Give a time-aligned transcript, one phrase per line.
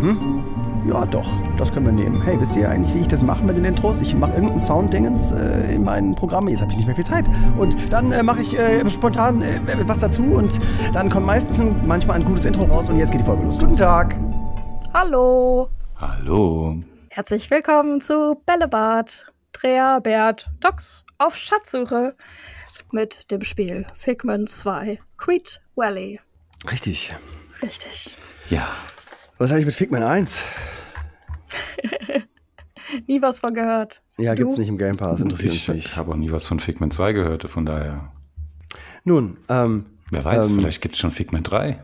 [0.00, 0.44] Mhm.
[0.86, 2.22] Ja, doch, das können wir nehmen.
[2.22, 4.00] Hey, wisst ihr eigentlich, wie ich das mache mit den Intros?
[4.00, 6.48] Ich mache irgendeinen Sound-Dingens äh, in meinen Programmen.
[6.48, 7.26] Jetzt habe ich nicht mehr viel Zeit.
[7.58, 10.58] Und dann äh, mache ich äh, spontan äh, was dazu und
[10.94, 13.58] dann kommt meistens manchmal ein gutes Intro raus und jetzt geht die Folge los.
[13.58, 14.16] Guten Tag.
[14.94, 15.68] Hallo.
[15.96, 16.80] Hallo.
[17.10, 19.26] Herzlich willkommen zu Bällebad.
[19.52, 22.16] Drea, Bert, Docs auf Schatzsuche
[22.90, 26.20] mit dem Spiel Figment 2 Creed Valley.
[26.70, 27.14] Richtig.
[27.62, 28.16] Richtig.
[28.48, 28.66] Ja.
[29.40, 30.44] Was hatte ich mit Figment 1?
[33.06, 34.02] Nie was von gehört.
[34.18, 34.42] Ja, Du?
[34.42, 35.96] gibt's nicht im Game Pass, interessiert Ich mich nicht.
[35.96, 38.12] habe auch nie was von Figment 2 gehört, von daher.
[39.04, 41.82] Nun, ähm, Wer weiß, Ähm, vielleicht gibt es schon Figment 3.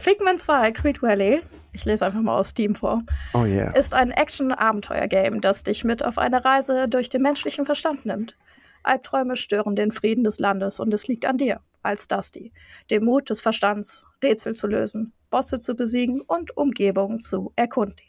[0.00, 1.40] Figment 2 Creed Valley,
[1.72, 3.70] ich lese einfach mal aus Steam vor, oh yeah.
[3.76, 8.36] ist ein Action-Abenteuer-Game, das dich mit auf eine Reise durch den menschlichen Verstand nimmt.
[8.82, 12.52] Albträume stören den Frieden des Landes und es liegt an dir, als Dusty,
[12.90, 18.04] dem Mut des Verstands, Rätsel zu lösen, Bosse zu besiegen und Umgebungen zu erkundigen.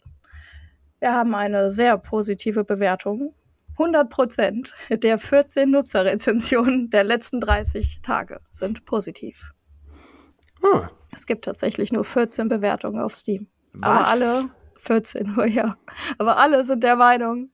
[0.99, 3.33] Wir haben eine sehr positive Bewertung.
[3.77, 9.53] 100% der 14 Nutzerrezensionen der letzten 30 Tage sind positiv.
[10.61, 13.47] Ah, Es gibt tatsächlich nur 14 Bewertungen auf Steam.
[13.81, 14.09] Aber Was?
[14.11, 15.77] alle, 14 nur, ja.
[16.17, 17.51] Aber alle sind der Meinung,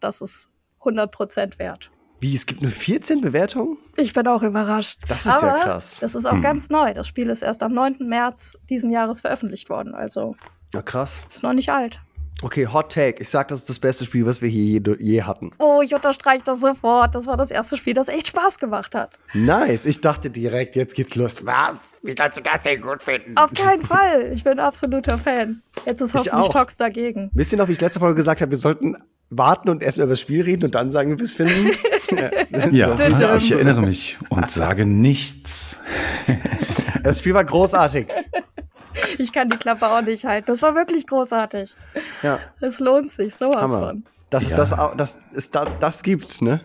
[0.00, 0.48] das ist
[0.80, 1.90] 100% wert.
[2.20, 3.76] Wie, es gibt nur 14 Bewertungen?
[3.96, 4.98] Ich bin auch überrascht.
[5.08, 5.98] Das ist ja Aber krass.
[6.00, 6.42] Das ist auch Hm.
[6.42, 6.92] ganz neu.
[6.94, 7.96] Das Spiel ist erst am 9.
[8.08, 9.94] März diesen Jahres veröffentlicht worden.
[9.94, 10.36] Also
[10.74, 11.26] Ja, krass.
[11.30, 12.00] ist noch nicht alt.
[12.42, 13.20] Okay, Hot Take.
[13.20, 15.50] Ich sag, das ist das beste Spiel, was wir hier je, je hatten.
[15.58, 17.14] Oh, ich unterstreiche das sofort.
[17.14, 19.18] Das war das erste Spiel, das echt Spaß gemacht hat.
[19.34, 19.84] Nice.
[19.84, 21.44] Ich dachte direkt, jetzt geht's los.
[21.44, 21.74] Was?
[22.02, 23.36] Wie kannst du das denn gut finden?
[23.36, 24.30] Auf keinen Fall.
[24.32, 25.60] Ich bin absoluter Fan.
[25.84, 26.52] Jetzt ist Ich hoffentlich auch.
[26.52, 27.30] Tox dagegen.
[27.34, 28.96] Wisst ihr noch, wie ich letzte Folge gesagt habe, wir sollten
[29.30, 31.70] warten und erstmal über das Spiel reden und dann sagen, wie wir es finden?
[32.72, 33.14] Ja, dün.
[33.38, 35.80] ich erinnere mich und sage nichts.
[37.02, 38.08] Das Spiel war großartig.
[39.18, 40.46] Ich kann die Klappe auch nicht halten.
[40.48, 41.74] Das war wirklich großartig.
[42.22, 43.80] Ja, Es lohnt sich, sowas Hammer.
[43.88, 44.04] von.
[44.28, 44.56] Dass Ja.
[44.58, 46.60] das, das, es da, das gibt, ne?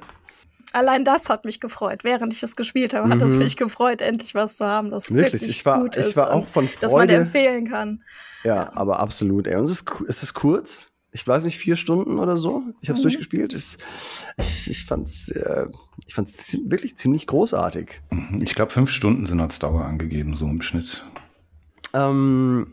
[0.73, 2.03] Allein das hat mich gefreut.
[2.03, 5.16] Während ich es gespielt habe, hat es mich gefreut, endlich was zu haben, das Mhm.
[5.18, 6.16] Wirklich, wirklich, ich war- gut ich ist.
[6.18, 8.03] war auch von Dass man Freude- empfehlen kann.
[8.44, 9.56] Ja, aber absolut, ey.
[9.56, 10.88] Und es ist, es ist kurz.
[11.15, 12.61] Ich weiß nicht, vier Stunden oder so.
[12.81, 13.53] Ich habe es durchgespielt.
[13.53, 13.77] Es,
[14.37, 15.67] ich, ich fand's, äh,
[16.05, 18.01] ich fand's zie- wirklich ziemlich großartig.
[18.11, 18.39] Mhm.
[18.43, 21.05] Ich glaube, fünf Stunden sind als Dauer angegeben, so im Schnitt.
[21.93, 22.67] Ähm,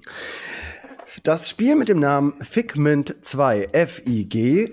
[1.23, 4.73] das Spiel mit dem Namen Figment 2, F-I-G-M-E-N-T,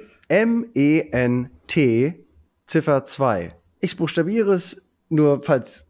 [2.65, 3.53] Ziffer 2.
[3.81, 5.87] Ich buchstabiere es nur, falls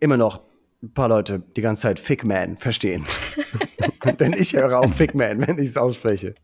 [0.00, 0.40] immer noch
[0.82, 3.04] ein paar Leute die ganze Zeit Figman verstehen.
[4.18, 6.34] Denn ich höre auch Figman, wenn ich es ausspreche.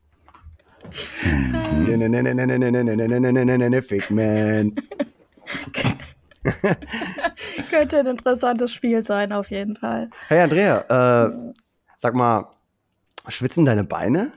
[3.83, 4.75] Fickman.
[7.71, 10.11] Könnte ein interessantes Spiel sein, auf jeden Fall.
[10.29, 11.53] Hey Andrea, äh,
[11.97, 12.49] sag mal,
[13.29, 14.33] schwitzen deine Beine?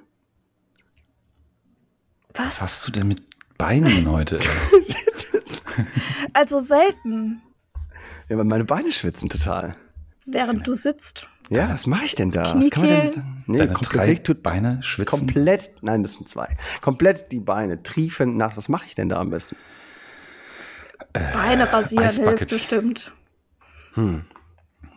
[2.34, 2.46] Was?
[2.46, 3.24] Was hast du denn mit
[3.58, 4.40] Beinen heute?
[6.34, 7.42] also selten.
[8.30, 9.76] Ja, aber meine Beine schwitzen total.
[10.26, 11.28] Während du sitzt.
[11.50, 12.42] Ja, was mache ich denn da?
[12.54, 13.44] Was kann man denn?
[13.48, 15.20] Nee, Deine komplett, tut Beine schwitzen?
[15.20, 16.56] komplett, nein, das sind zwei.
[16.82, 18.56] Komplett die Beine triefend nass.
[18.58, 19.56] Was mache ich denn da am besten?
[21.14, 22.38] Beine rasieren Eisbucket.
[22.40, 23.12] hilft bestimmt.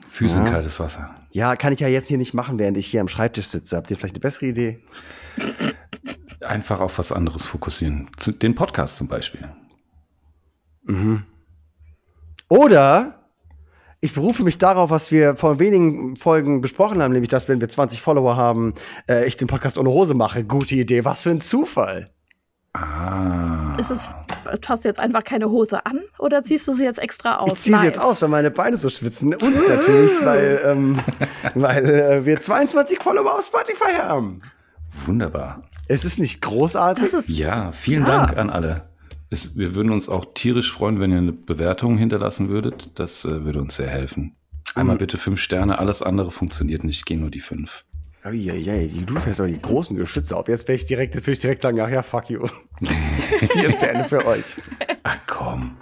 [0.06, 1.16] Füße in kaltes Wasser.
[1.30, 3.76] Ja, kann ich ja jetzt hier nicht machen, während ich hier am Schreibtisch sitze.
[3.78, 4.84] Habt ihr vielleicht eine bessere Idee?
[6.42, 8.10] Einfach auf was anderes fokussieren.
[8.42, 9.48] Den Podcast zum Beispiel.
[12.48, 13.22] Oder
[14.04, 17.68] ich berufe mich darauf, was wir vor wenigen Folgen besprochen haben, nämlich, dass wenn wir
[17.68, 18.74] 20 Follower haben,
[19.08, 20.42] äh, ich den Podcast ohne Hose mache.
[20.44, 21.04] Gute Idee.
[21.04, 22.06] Was für ein Zufall.
[22.74, 23.72] Ah.
[23.78, 24.10] Ist es,
[24.66, 27.52] hast du jetzt einfach keine Hose an oder ziehst du sie jetzt extra aus?
[27.52, 29.34] Ich ziehe sie jetzt aus, weil meine Beine so schwitzen.
[29.34, 30.98] Und natürlich, weil, ähm,
[31.54, 34.42] weil äh, wir 22 Follower auf Spotify haben.
[35.06, 35.62] Wunderbar.
[35.86, 37.04] Es ist nicht großartig.
[37.04, 38.16] Das ist Ja, vielen Ja.
[38.26, 38.82] Dank an alle.
[39.32, 42.91] Es, wir würden uns auch tierisch freuen, wenn ihr eine Bewertung hinterlassen würdet.
[42.97, 44.37] Das äh, würde uns sehr helfen.
[44.75, 47.84] Einmal bitte fünf Sterne, alles andere funktioniert nicht, gehen nur die fünf.
[48.26, 50.49] Uiuiui, du fährst doch die großen Geschütze auf.
[50.49, 52.46] Jetzt will ich direkt, will ich direkt sagen, ach ja, fuck you.
[53.52, 54.56] Vier Sterne für euch.
[55.02, 55.76] Ach komm.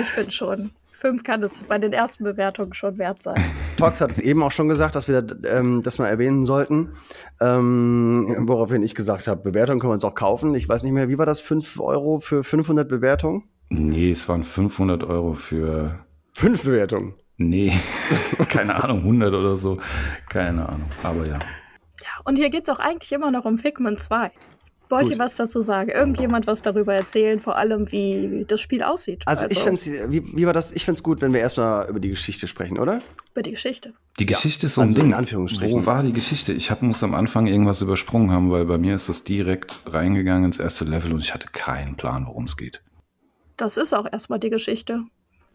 [0.00, 0.70] Ich finde schon.
[0.92, 3.42] Fünf kann es bei den ersten Bewertungen schon wert sein.
[3.76, 6.92] Tox hat es eben auch schon gesagt, dass wir ähm, das mal erwähnen sollten.
[7.40, 10.54] Ähm, woraufhin ich gesagt habe, Bewertungen können wir uns auch kaufen.
[10.54, 11.40] Ich weiß nicht mehr, wie war das?
[11.40, 13.44] 5 Euro für 500 Bewertungen?
[13.68, 15.98] Nee, es waren 500 Euro für.
[16.32, 17.14] Fünf Bewertungen.
[17.38, 17.72] Nee,
[18.48, 19.78] keine Ahnung, 100 oder so.
[20.28, 21.38] Keine Ahnung, aber ja.
[22.02, 24.30] Ja, und hier geht es auch eigentlich immer noch um Figment 2.
[24.88, 25.90] Wollt ihr was dazu sagen?
[25.90, 29.22] Irgendjemand was darüber erzählen, vor allem wie, wie das Spiel aussieht?
[29.26, 30.72] Also, ich find's, wie, wie war das?
[30.72, 33.02] Ich find's gut, wenn wir erstmal über die Geschichte sprechen, oder?
[33.32, 33.92] über die Geschichte.
[34.18, 35.06] Die Geschichte ist so ein also Ding.
[35.08, 35.82] in Anführungsstrichen.
[35.82, 36.54] Wo war die Geschichte?
[36.54, 40.46] Ich hab, muss am Anfang irgendwas übersprungen haben, weil bei mir ist das direkt reingegangen
[40.46, 42.82] ins erste Level und ich hatte keinen Plan, worum es geht.
[43.58, 45.02] Das ist auch erstmal die Geschichte.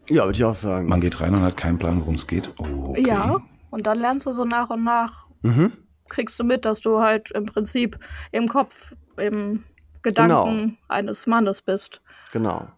[0.08, 0.88] Ja, würde ich auch sagen.
[0.88, 2.50] Man geht rein und hat keinen Plan, worum es geht.
[2.58, 3.06] Oh, okay.
[3.06, 3.40] Ja.
[3.70, 5.72] Und dann lernst du so nach und nach, Mhm.
[6.08, 7.98] kriegst du mit, dass du halt im Prinzip
[8.30, 9.64] im Kopf, im
[10.02, 10.70] Gedanken Genau.
[10.88, 12.02] eines Mannes bist.
[12.32, 12.68] Genau.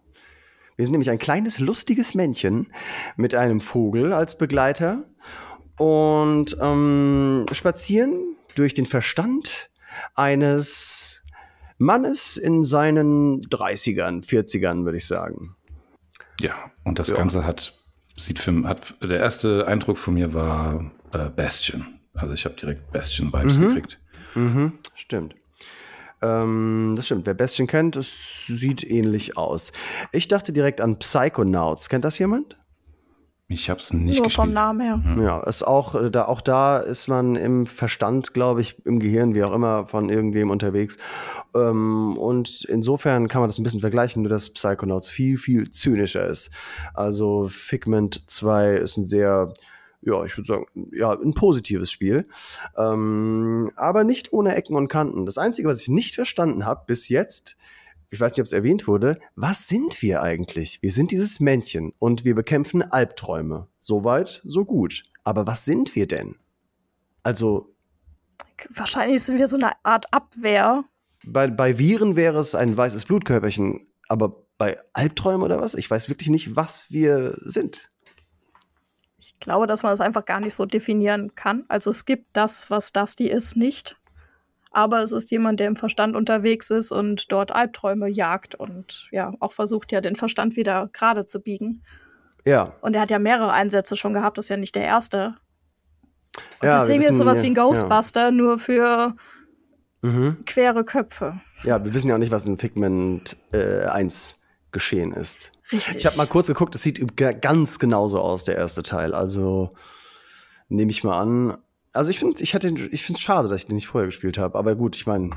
[0.75, 2.71] Wir sind nämlich ein kleines, lustiges Männchen
[3.15, 5.05] mit einem Vogel als Begleiter
[5.77, 9.69] und ähm, spazieren durch den Verstand
[10.15, 11.23] eines
[11.77, 15.55] Mannes in seinen 30ern, 40ern, würde ich sagen.
[16.39, 17.15] Ja, und das Ja.
[17.15, 17.73] Ganze hat,
[18.17, 21.99] sieht für, hat, der erste Eindruck von mir war äh, Bastion.
[22.13, 23.67] Also ich habe direkt Bastion-Vibes Mhm.
[23.67, 23.99] gekriegt.
[24.35, 25.35] Mhm, stimmt.
[26.21, 27.25] Ähm, das stimmt.
[27.25, 29.71] Wer Bastion kennt, es sieht ähnlich aus.
[30.11, 31.89] Ich dachte direkt an Psychonauts.
[31.89, 32.57] Kennt das jemand?
[33.47, 34.55] Ich habe es nicht Nur vom gespielt.
[34.55, 35.23] Namen her.
[35.23, 39.35] Ja, ist auch, äh, da, auch da ist man im Verstand, glaube ich, im Gehirn,
[39.35, 40.97] wie auch immer, von irgendwem unterwegs.
[41.53, 46.25] Ähm, und insofern kann man das ein bisschen vergleichen, nur dass Psychonauts viel, viel zynischer
[46.27, 46.49] ist.
[46.95, 49.53] Also Figment 2 ist ein sehr,
[50.05, 52.27] ja, ich würde sagen, ja, ein positives Spiel.
[52.77, 55.25] Ähm, aber nicht ohne Ecken und Kanten.
[55.25, 57.57] Das Einzige, was ich nicht verstanden habe bis jetzt,
[58.11, 60.81] ich weiß nicht, ob es erwähnt wurde, was sind wir eigentlich?
[60.81, 63.67] Wir sind dieses Männchen und wir bekämpfen Albträume.
[63.79, 65.03] Soweit, so gut.
[65.23, 66.35] Aber was sind wir denn?
[67.23, 67.73] Also,
[68.69, 70.85] Wahrscheinlich sind wir so eine Art Abwehr.
[71.25, 75.73] bei, bei Viren wäre es ein weißes Blutkörperchen, aber bei Albträumen oder was?
[75.73, 77.91] Ich weiß wirklich nicht, was wir sind.
[79.39, 81.65] Ich glaube, dass man das einfach gar nicht so definieren kann.
[81.67, 83.97] Also es gibt das, was Dusty ist, nicht.
[84.71, 89.33] Aber es ist jemand, der im Verstand unterwegs ist und dort Albträume jagt und ja,
[89.39, 91.83] auch versucht ja, den Verstand wieder gerade zu biegen.
[92.45, 92.73] Ja.
[92.81, 95.35] Und er hat ja mehrere Einsätze schon gehabt, das ist ja nicht der erste.
[96.61, 99.15] Und ja deswegen ist wissen sowas ja- wie ein Ghostbuster nur für Ja.
[100.01, 100.43] Mhm.
[100.45, 101.39] quere Köpfe.
[101.63, 104.37] ja, wir wissen ja auch nicht, was in Figment äh, 1
[104.71, 105.51] geschehen ist.
[105.71, 105.97] Richtig.
[105.97, 109.13] Ich habe mal kurz geguckt, es sieht ganz genauso aus, der erste Teil.
[109.13, 109.73] Also
[110.69, 111.57] nehme ich mal an.
[111.91, 114.37] Also ich finde, ich hätte, ich finde es schade, dass ich den nicht vorher gespielt
[114.37, 114.57] habe.
[114.57, 115.31] Aber gut, ich meine,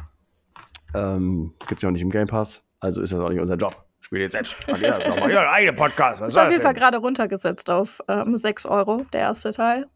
[0.94, 3.84] ähm, gibt's ja auch nicht im Game Pass, also ist das auch nicht unser Job.
[4.00, 4.54] Spiel jetzt selbst.
[4.66, 5.30] Mach ihr das noch mal.
[5.30, 6.20] Ja, eigene Podcast.
[6.20, 9.86] Was ist auf jeden Fall gerade runtergesetzt auf ähm, 6 Euro, der erste Teil.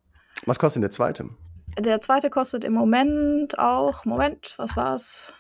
[0.44, 1.28] Was kostet denn der zweite?
[1.78, 5.32] Der zweite kostet im Moment auch, Moment, was war's?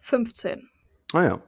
[0.00, 0.68] 15.
[1.12, 1.40] Ah ja.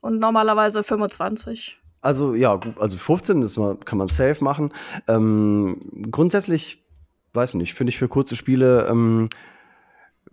[0.00, 1.81] Und normalerweise 25.
[2.02, 4.72] Also ja, also 15 ist mal, kann man safe machen.
[5.08, 6.84] Ähm, grundsätzlich,
[7.32, 9.28] weiß ich nicht, finde ich für kurze Spiele, ähm,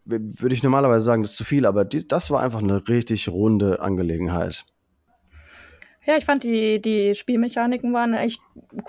[0.03, 3.29] würde ich normalerweise sagen, das ist zu viel, aber die, das war einfach eine richtig
[3.29, 4.65] runde Angelegenheit.
[6.05, 8.41] Ja, ich fand die, die Spielmechaniken waren echt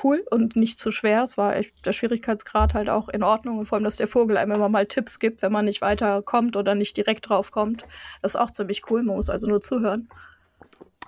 [0.03, 1.23] cool und nicht zu schwer.
[1.23, 4.39] Es war echt der Schwierigkeitsgrad halt auch in Ordnung und vor allem, dass der Vogel
[4.39, 7.85] einem immer mal Tipps gibt, wenn man nicht weiterkommt oder nicht direkt drauf kommt.
[8.23, 9.03] Das ist auch ziemlich cool.
[9.03, 10.09] Man muss also nur zuhören.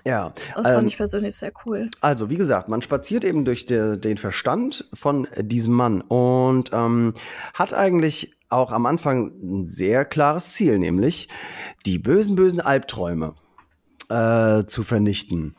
[0.05, 0.33] Ja.
[0.55, 1.89] Das ähm, fand ich persönlich sehr cool.
[2.01, 7.15] Also, wie gesagt, man spaziert eben durch de, den Verstand von diesem Mann und ähm,
[7.55, 11.29] hat eigentlich auch am Anfang ein sehr klares Ziel, nämlich
[11.87, 13.35] die bösen, bösen Albträume
[14.09, 15.57] äh, zu vernichten.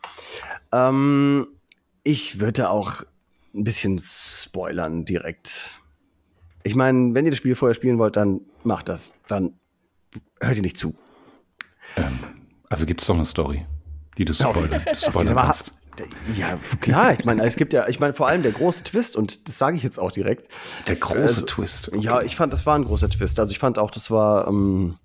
[0.72, 1.48] Ähm,
[2.04, 3.04] ich würde auch
[3.56, 5.80] ein bisschen spoilern direkt.
[6.64, 9.14] Ich meine, wenn ihr das Spiel vorher spielen wollt, dann macht das.
[9.28, 9.54] Dann
[10.42, 10.96] hört ihr nicht zu.
[11.96, 12.20] Ähm,
[12.70, 13.66] also gibt es doch eine Story,
[14.18, 15.72] die du spoilern, spoilern Sag mal, kannst.
[16.36, 17.14] Ja, klar.
[17.14, 19.78] Ich meine, es gibt ja, ich meine, vor allem der große Twist, und das sage
[19.78, 20.48] ich jetzt auch direkt.
[20.88, 21.90] Der große Also, Twist.
[21.90, 22.00] okay.
[22.00, 23.40] Ja, ich fand, das war ein großer Twist.
[23.40, 24.98] Also ich fand auch, das war, ähm,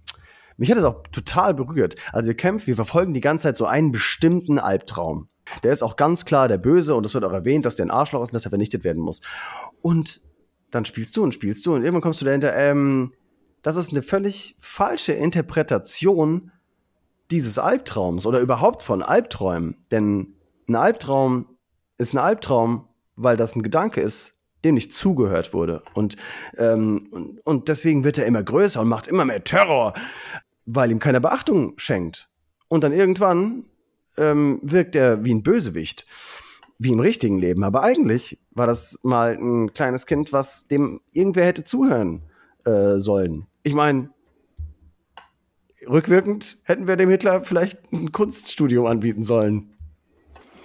[0.56, 1.96] mich hat das auch total berührt.
[2.12, 5.28] Also wir kämpfen, wir verfolgen die ganze Zeit so einen bestimmten Albtraum.
[5.62, 7.90] Der ist auch ganz klar der Böse und es wird auch erwähnt, dass der ein
[7.90, 9.20] Arschloch ist und dass er vernichtet werden muss.
[9.82, 10.20] Und
[10.70, 13.12] dann spielst du und spielst du und irgendwann kommst du dahinter, ähm,
[13.62, 16.50] das ist eine völlig falsche Interpretation
[17.30, 19.76] dieses Albtraums oder überhaupt von Albträumen.
[19.90, 20.34] Denn
[20.68, 21.56] ein Albtraum
[21.98, 25.82] ist ein Albtraum, weil das ein Gedanke ist, dem nicht zugehört wurde.
[25.94, 26.16] Und,
[26.56, 29.92] ähm, und, und deswegen wird er immer größer und macht immer mehr Terror,
[30.66, 32.28] weil ihm keiner Beachtung schenkt.
[32.68, 33.64] Und dann irgendwann
[34.16, 36.06] ähm, wirkt er wie ein Bösewicht,
[36.78, 37.64] wie im richtigen Leben.
[37.64, 42.22] Aber eigentlich war das mal ein kleines Kind, was dem irgendwer hätte zuhören
[42.64, 43.46] äh, sollen.
[43.62, 44.10] Ich meine,
[45.86, 49.74] rückwirkend hätten wir dem Hitler vielleicht ein Kunststudium anbieten sollen.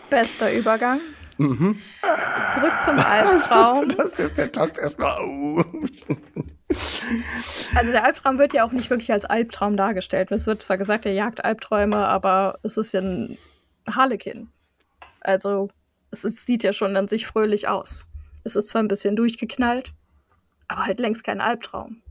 [0.09, 0.99] Bester Übergang.
[1.37, 1.79] Mhm.
[2.53, 3.89] Zurück zum Albtraum.
[3.89, 5.17] Das ist der Tanz erstmal.
[7.75, 10.31] Also der Albtraum wird ja auch nicht wirklich als Albtraum dargestellt.
[10.31, 13.37] Es wird zwar gesagt, er jagt Albträume, aber es ist ja ein
[13.87, 14.49] Harlekin.
[15.19, 15.69] Also
[16.09, 18.07] es ist, sieht ja schon an sich fröhlich aus.
[18.43, 19.93] Es ist zwar ein bisschen durchgeknallt,
[20.67, 22.01] aber halt längst kein Albtraum.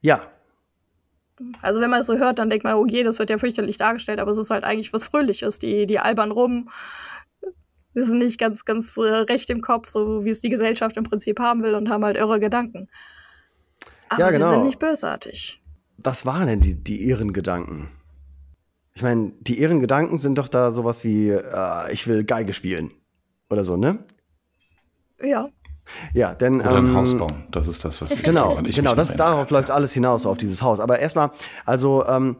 [0.00, 0.31] Ja.
[1.62, 3.76] Also wenn man es so hört, dann denkt man, oh je, das wird ja fürchterlich
[3.76, 5.58] dargestellt, aber es ist halt eigentlich was Fröhliches.
[5.58, 6.68] Die, die albern rum,
[7.94, 11.04] wir sind nicht ganz, ganz äh, recht im Kopf, so wie es die Gesellschaft im
[11.04, 12.88] Prinzip haben will und haben halt irre Gedanken.
[14.08, 14.46] Aber Ja, genau.
[14.46, 15.62] sie sind nicht bösartig.
[15.98, 17.90] Was waren denn die, die irren Gedanken?
[18.94, 22.90] Ich meine, die irren Gedanken sind doch da sowas wie, äh, ich will Geige spielen.
[23.48, 24.04] Oder so, ne?
[25.20, 25.48] Ja.
[26.14, 26.60] Ja, denn.
[26.60, 27.44] Oder ein ähm, Haus bauen.
[27.50, 30.62] Das ist das, was Genau, woran ich genau, das, darauf läuft alles hinaus, auf dieses
[30.62, 30.80] Haus.
[30.80, 31.30] Aber erstmal,
[31.64, 32.36] also ähm,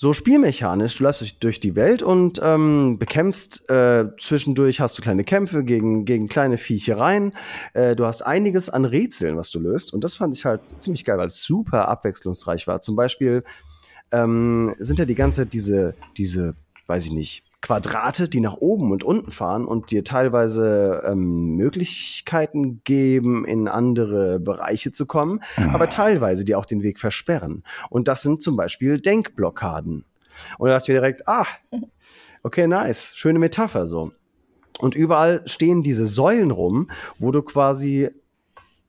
[0.00, 5.02] so spielmechanisch, du läufst durch, durch die Welt und ähm, bekämpfst, äh, zwischendurch hast du
[5.02, 7.34] kleine Kämpfe gegen, gegen kleine Viechereien.
[7.74, 9.92] Äh, du hast einiges an Rätseln, was du löst.
[9.92, 12.80] Und das fand ich halt ziemlich geil, weil es super abwechslungsreich war.
[12.80, 13.44] Zum Beispiel
[14.10, 16.54] ähm, sind ja die ganze Zeit diese, diese,
[16.86, 22.80] weiß ich nicht, Quadrate, die nach oben und unten fahren und dir teilweise ähm, Möglichkeiten
[22.84, 25.40] geben, in andere Bereiche zu kommen,
[25.72, 27.64] aber teilweise dir auch den Weg versperren.
[27.90, 30.04] Und das sind zum Beispiel Denkblockaden.
[30.58, 31.46] Und da dachte ich mir direkt, ah,
[32.42, 34.12] okay, nice, schöne Metapher so.
[34.80, 38.08] Und überall stehen diese Säulen rum, wo du quasi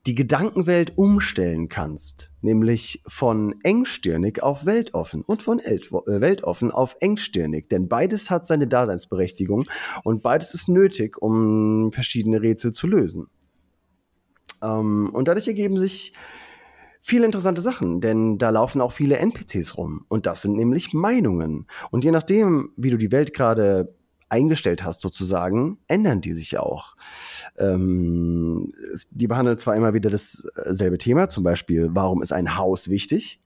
[0.07, 7.69] die Gedankenwelt umstellen kannst, nämlich von engstirnig auf weltoffen und von äh, weltoffen auf engstirnig,
[7.69, 9.65] denn beides hat seine Daseinsberechtigung
[10.03, 13.27] und beides ist nötig, um verschiedene Rätsel zu lösen.
[14.63, 16.13] Ähm, und dadurch ergeben sich
[16.99, 21.67] viele interessante Sachen, denn da laufen auch viele NPCs rum und das sind nämlich Meinungen.
[21.91, 23.95] Und je nachdem, wie du die Welt gerade
[24.31, 26.95] eingestellt hast, sozusagen, ändern die sich auch.
[27.57, 28.71] Ähm,
[29.11, 33.41] die behandeln zwar immer wieder dasselbe Thema, zum Beispiel, warum ist ein Haus wichtig?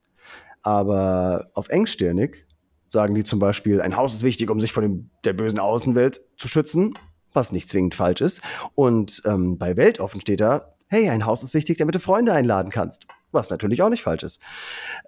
[0.61, 2.45] Aber auf engstirnig
[2.89, 6.21] sagen die zum Beispiel, ein Haus ist wichtig, um sich von dem, der bösen Außenwelt
[6.37, 6.93] zu schützen,
[7.33, 8.41] was nicht zwingend falsch ist.
[8.75, 12.71] Und ähm, bei Weltoffen steht da, hey, ein Haus ist wichtig, damit du Freunde einladen
[12.71, 14.41] kannst, was natürlich auch nicht falsch ist.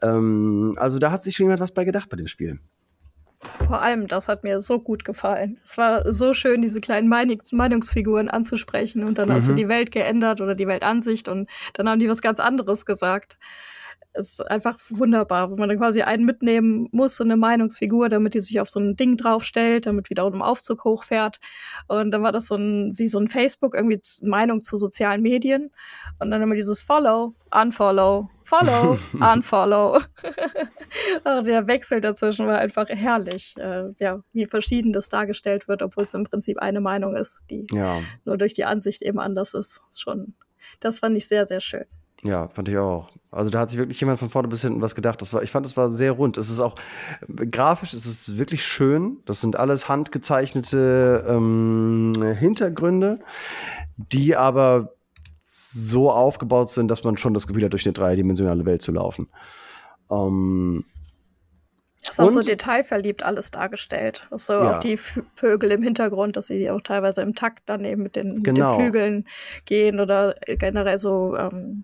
[0.01, 2.59] Ähm, also da hat sich schon jemand was bei gedacht bei dem Spiel.
[3.41, 5.59] Vor allem, das hat mir so gut gefallen.
[5.63, 9.55] Es war so schön, diese kleinen Meinungs Meinungsfiguren anzusprechen und dann hast du Mhm.
[9.57, 13.37] die Welt geändert oder die Weltansicht und dann haben die was ganz anderes gesagt.
[14.17, 18.41] Ist einfach wunderbar, wo man dann quasi einen mitnehmen muss, so eine Meinungsfigur, damit die
[18.41, 21.39] sich auf so ein Ding draufstellt, damit wiederum ein Aufzug hochfährt.
[21.87, 25.71] Und dann war das so ein, wie so ein Facebook, irgendwie Meinung zu sozialen Medien.
[26.19, 28.97] Und dann immer dieses Follow, Unfollow, Follow,
[29.33, 29.99] Unfollow.
[31.25, 33.55] Der Wechsel dazwischen war einfach herrlich.
[33.57, 37.67] Äh, ja, wie verschieden das dargestellt wird, obwohl es im Prinzip eine Meinung ist, die
[37.71, 39.81] Ja, nur durch die Ansicht eben anders ist.
[39.91, 40.33] Ist Schon,
[40.79, 41.85] das fand ich sehr, sehr schön.
[42.27, 43.09] Ja, fand ich auch.
[43.31, 45.21] Also da hat sich wirklich jemand von vorne bis hinten was gedacht.
[45.21, 46.37] Das war, ich fand, es war sehr rund.
[46.37, 46.75] Es ist auch
[47.39, 49.17] äh, grafisch, es ist wirklich schön.
[49.25, 53.19] Das sind alles handgezeichnete ähm, Hintergründe,
[53.95, 54.93] die aber
[55.43, 59.29] so aufgebaut sind, dass man schon das Gefühl hat, durch eine dreidimensionale Welt zu laufen.
[60.09, 60.83] Ähm,
[62.03, 64.27] Das ist auch so detailverliebt alles dargestellt.
[64.31, 64.77] So Ja.
[64.77, 68.15] auch die Vö- Vögel im Hintergrund, dass sie auch teilweise im Takt dann eben mit
[68.15, 68.77] den, Genau.
[68.77, 69.27] den Flügeln
[69.65, 71.83] gehen oder generell so ähm,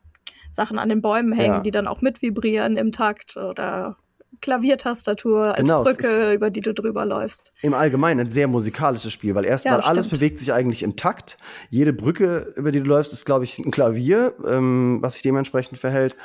[0.54, 1.60] Sachen an den Bäumen hängen, Ja.
[1.62, 3.98] die dann auch mit vibrieren im Takt oder
[4.42, 7.52] Klaviertastatur als Genau, Brücke, über die du drüber läufst.
[7.62, 11.38] im Allgemeinen ein sehr musikalisches Spiel, weil erstmal Ja, alles bewegt sich eigentlich im Takt.
[11.70, 15.80] Jede Brücke, über die du läufst, ist, glaube ich, ein Klavier, ähm, was sich dementsprechend
[15.80, 16.16] verhält.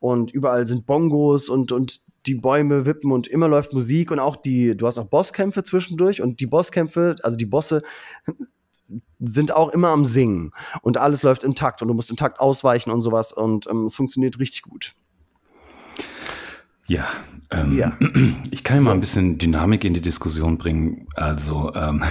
[0.00, 4.36] Und überall sind Bongos und, und die Bäume wippen und immer läuft Musik und auch
[4.36, 7.82] die, du hast auch Bosskämpfe zwischendurch und die Bosskämpfe, also die Bosse
[9.24, 10.52] sind auch immer am Singen
[10.82, 13.84] und alles läuft im Takt und du musst im Takt ausweichen und sowas und ähm,
[13.86, 14.94] es funktioniert richtig gut.
[16.86, 17.06] Ja,
[17.50, 17.96] ähm, Ja.
[18.50, 21.06] ich kann ja mal ein bisschen Dynamik in die Diskussion bringen.
[21.14, 22.02] Also, ähm,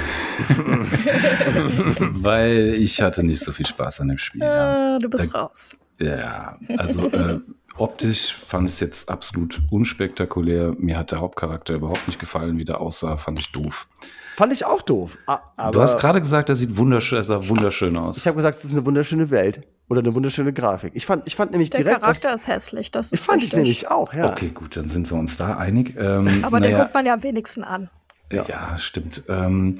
[2.00, 4.42] weil ich hatte nicht so viel Spaß an dem Spiel.
[4.42, 5.76] Ja, Äh, du bist Da- raus.
[6.00, 7.40] ja also äh,
[7.78, 10.74] optisch fand ich es jetzt absolut unspektakulär.
[10.78, 13.88] Mir hat der Hauptcharakter überhaupt nicht gefallen, wie der aussah, fand ich doof.
[14.36, 15.18] Fand ich auch doof.
[15.26, 18.18] Aber du hast gerade gesagt, er sieht wunderschön, er sah wunderschön aus.
[18.18, 20.94] ich habe gesagt, es ist eine wunderschöne Welt oder eine wunderschöne Grafik.
[20.96, 23.46] Ich fand, ich fand nämlich Der direkt, Charakter ist hässlich, das ist ich fand ich
[23.46, 23.58] richtig.
[23.58, 24.32] nämlich auch, ja.
[24.32, 25.96] Okay, gut, dann sind wir uns da einig.
[25.98, 27.90] Ähm, Aber den naja, guckt man ja am wenigsten an.
[28.32, 29.24] Ja, stimmt.
[29.28, 29.80] Ähm,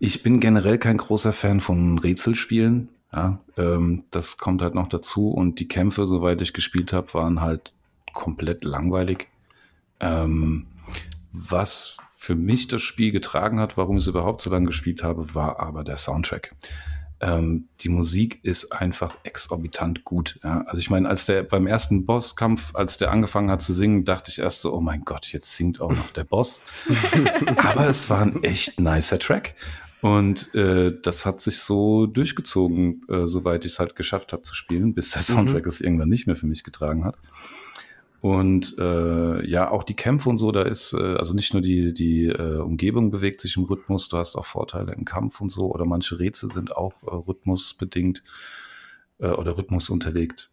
[0.00, 2.88] ich bin generell kein großer Fan von Rätselspielen.
[3.12, 5.30] Ja, ähm, das kommt halt noch dazu.
[5.30, 7.72] Und die Kämpfe, soweit ich gespielt habe, waren halt
[8.12, 9.28] komplett langweilig.
[10.00, 10.66] Ähm,
[11.32, 15.34] was für mich das Spiel getragen hat, warum ich es überhaupt so lange gespielt habe,
[15.34, 16.54] war aber der Soundtrack.
[17.20, 20.38] ähm, die Musik ist einfach exorbitant gut.
[20.44, 20.62] Ja?
[20.68, 24.30] Also ich meine, als der beim ersten Bosskampf, als der angefangen hat zu singen, dachte
[24.30, 26.62] ich erst so, oh mein Gott, jetzt singt auch noch der Boss.
[27.56, 29.56] Aber es war ein echt nicer Track.
[30.00, 34.54] Und äh, das hat sich so durchgezogen, äh, soweit ich es halt geschafft habe zu
[34.54, 35.68] spielen, bis der Soundtrack mhm.
[35.68, 37.16] es irgendwann nicht mehr für mich getragen hat.
[38.22, 41.92] Und äh, ja, auch die Kämpfe und so, da ist, äh, also nicht nur die,
[41.92, 45.72] die äh, Umgebung bewegt sich im Rhythmus, du hast auch Vorteile im Kampf und so,
[45.72, 48.22] oder manche Rätsel sind auch äh, rhythmusbedingt
[49.18, 50.52] äh, oder Rhythmus unterlegt.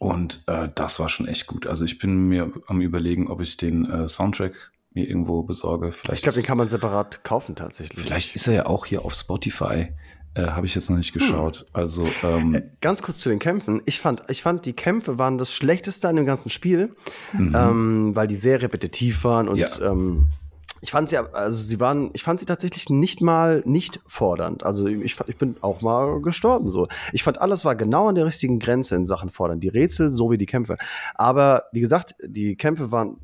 [0.00, 1.68] Und äh, das war schon echt gut.
[1.68, 5.92] Also ich bin mir am überlegen, ob ich den äh, Soundtrack mir irgendwo besorge.
[5.92, 8.04] Vielleicht ich glaube, den kann man separat kaufen tatsächlich.
[8.04, 9.90] Vielleicht ist er ja auch hier auf Spotify.
[10.34, 11.58] Äh, Habe ich jetzt noch nicht geschaut.
[11.58, 11.66] Hm.
[11.72, 13.82] Also ähm, äh, ganz kurz zu den Kämpfen.
[13.86, 16.92] Ich fand, ich fand die Kämpfe waren das Schlechteste an dem ganzen Spiel,
[17.32, 17.54] mhm.
[17.56, 19.68] ähm, weil die sehr repetitiv waren und ja.
[19.82, 20.28] ähm,
[20.82, 24.64] ich fand sie, also sie waren, ich fand sie tatsächlich nicht mal nicht fordernd.
[24.64, 26.88] Also ich, ich bin auch mal gestorben so.
[27.12, 29.60] Ich fand alles war genau an der richtigen Grenze in Sachen fordern.
[29.60, 30.78] Die Rätsel sowie die Kämpfe.
[31.14, 33.18] Aber wie gesagt, die Kämpfe waren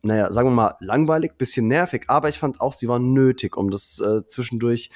[0.00, 3.68] naja, sagen wir mal, langweilig, bisschen nervig, aber ich fand auch, sie waren nötig, um
[3.68, 4.90] das äh, zwischendurch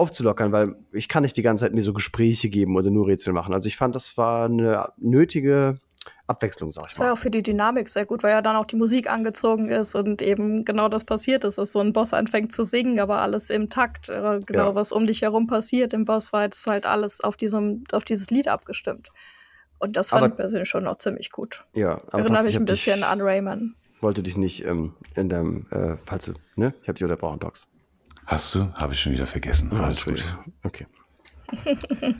[0.00, 3.32] aufzulockern, weil ich kann nicht die ganze Zeit mir so Gespräche geben oder nur Rätsel
[3.32, 3.54] machen.
[3.54, 5.78] Also ich fand, das war eine nötige
[6.26, 6.90] Abwechslung, sag ich mal.
[6.90, 9.10] Das war ja auch für die Dynamik sehr gut, weil ja dann auch die Musik
[9.10, 12.98] angezogen ist und eben genau das passiert ist, dass so ein Boss anfängt zu singen,
[13.00, 14.74] aber alles im Takt, äh, genau ja.
[14.74, 18.30] was um dich herum passiert im Boss war jetzt halt alles auf diesem, auf dieses
[18.30, 19.10] Lied abgestimmt.
[19.78, 21.64] Und das fand aber, ich persönlich schon noch ziemlich gut.
[21.74, 23.74] Ja, aber erinnere mich ein bisschen an Rayman.
[24.00, 26.74] Wollte dich nicht ähm, in deinem, äh, falls du, ne?
[26.82, 27.68] Ich hab dich unterbrochen, Docs.
[28.30, 28.72] Hast du?
[28.74, 29.72] Habe ich schon wieder vergessen.
[29.74, 30.22] Ja, Alles gut.
[30.62, 30.86] Okay.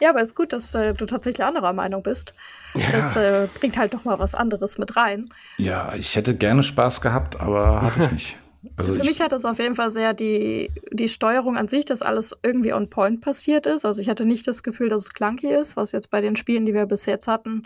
[0.00, 2.32] ja, aber es ist gut, dass äh, du tatsächlich anderer Meinung bist.
[2.74, 2.90] Ja.
[2.90, 5.26] Das äh, bringt halt doch mal was anderes mit rein.
[5.58, 8.36] Ja, ich hätte gerne Spaß gehabt, aber hatte ich nicht.
[8.76, 12.00] Also Für mich hat das auf jeden Fall sehr die, die Steuerung an sich, dass
[12.00, 13.84] alles irgendwie on point passiert ist.
[13.84, 16.64] Also ich hatte nicht das Gefühl, dass es clunky ist, was jetzt bei den Spielen,
[16.64, 17.64] die wir bis jetzt hatten,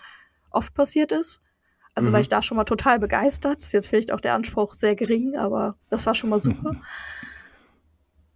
[0.51, 1.43] oft passiert ist.
[1.97, 2.13] Also mhm.
[2.13, 3.59] war ich da schon mal total begeistert.
[3.59, 6.75] Ist jetzt vielleicht auch der Anspruch sehr gering, aber das war schon mal super.
[6.75, 6.83] Mhm.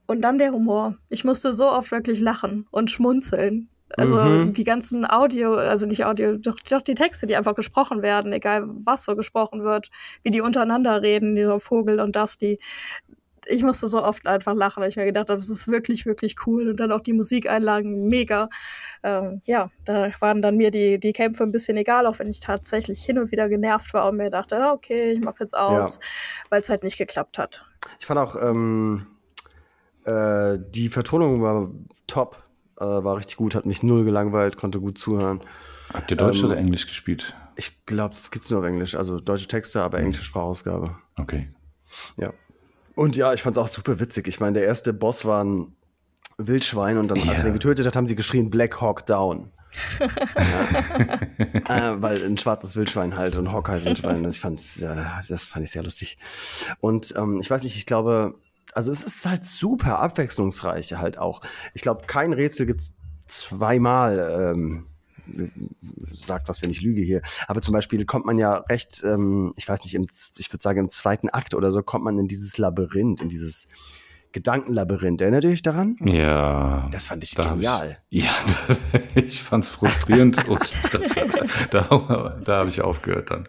[0.07, 0.97] Und dann der Humor.
[1.09, 3.69] Ich musste so oft wirklich lachen und schmunzeln.
[3.97, 4.53] Also mhm.
[4.53, 8.65] die ganzen Audio, also nicht Audio, doch, doch die Texte, die einfach gesprochen werden, egal
[8.67, 9.91] was so gesprochen wird,
[10.23, 12.59] wie die untereinander reden, dieser Vogel und Dusty
[13.51, 16.37] ich musste so oft einfach lachen, weil ich mir gedacht habe, das ist wirklich, wirklich
[16.47, 16.71] cool.
[16.71, 18.49] Und dann auch die Musikeinlagen mega.
[19.03, 22.41] Ähm, ja, da waren dann mir die, die Kämpfe ein bisschen egal, auch wenn ich
[22.41, 26.03] tatsächlich hin und wieder genervt war und mir dachte, okay, ich mach jetzt aus, ja.
[26.51, 27.65] weil es halt nicht geklappt hat.
[27.99, 29.07] Ich fand auch, ähm,
[30.05, 31.71] äh, die Vertonung war
[32.07, 32.43] top,
[32.79, 35.43] äh, war richtig gut, hat mich null gelangweilt, konnte gut zuhören.
[35.93, 37.35] Habt ihr Deutsch ähm, oder Englisch gespielt?
[37.57, 40.97] Ich glaube, es gibt nur auf Englisch, also deutsche Texte, aber englische Sprachausgabe.
[41.19, 41.51] Okay.
[42.17, 42.33] Ja.
[43.01, 44.29] Und ja, ich fand es auch super witzig.
[44.29, 45.75] Ich meine, der erste Boss war ein
[46.37, 47.31] Wildschwein und dann, ja.
[47.31, 49.53] als er den getötet hat, haben sie geschrien Black Hawk Down.
[51.67, 51.95] ja.
[51.95, 54.23] äh, weil ein schwarzes Wildschwein halt und Hawk heißt Wildschwein.
[54.29, 56.19] Ich fand's, äh, das fand ich sehr lustig.
[56.81, 58.35] Und ähm, ich weiß nicht, ich glaube,
[58.75, 61.41] also es ist halt super abwechslungsreich halt auch.
[61.73, 62.97] Ich glaube, kein Rätsel gibt's
[63.29, 64.90] zweimal ähm,
[66.13, 67.23] sagt was, wenn ich lüge hier.
[67.47, 70.81] Aber zum Beispiel kommt man ja recht, ähm, ich weiß nicht, im, ich würde sagen
[70.81, 73.69] im zweiten Akt oder so, kommt man in dieses Labyrinth, in dieses
[74.33, 75.21] Gedankenlabyrinth.
[75.21, 75.97] Erinnert ihr euch daran?
[76.01, 76.89] Ja.
[76.93, 77.99] Das fand ich genial.
[78.11, 78.31] Ich, ja,
[78.69, 78.81] das,
[79.15, 80.61] ich fand es frustrierend und
[80.93, 81.15] das,
[81.71, 83.49] da, da habe ich aufgehört dann.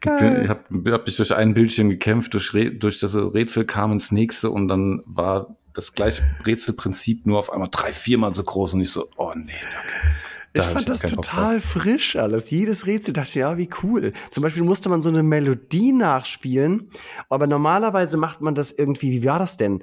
[0.00, 0.42] Geil.
[0.44, 4.50] Ich habe hab mich durch ein Bildschirm gekämpft, durch, durch das Rätsel kam ins nächste
[4.50, 8.90] und dann war das gleiche Rätselprinzip nur auf einmal drei, viermal so groß und ich
[8.90, 10.16] so, oh nee, danke.
[10.54, 12.48] Da ich fand das total frisch alles.
[12.48, 14.12] Jedes Rätsel dachte ich, ja, wie cool.
[14.30, 16.90] Zum Beispiel musste man so eine Melodie nachspielen,
[17.28, 19.82] aber normalerweise macht man das irgendwie, wie war das denn?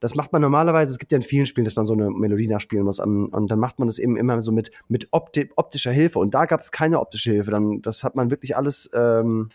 [0.00, 2.48] Das macht man normalerweise, es gibt ja in vielen Spielen, dass man so eine Melodie
[2.48, 6.18] nachspielen muss und dann macht man das eben immer so mit, mit opti optischer Hilfe
[6.18, 7.50] und da gab es keine optische Hilfe.
[7.50, 9.48] Dann, das hat man wirklich alles ähm,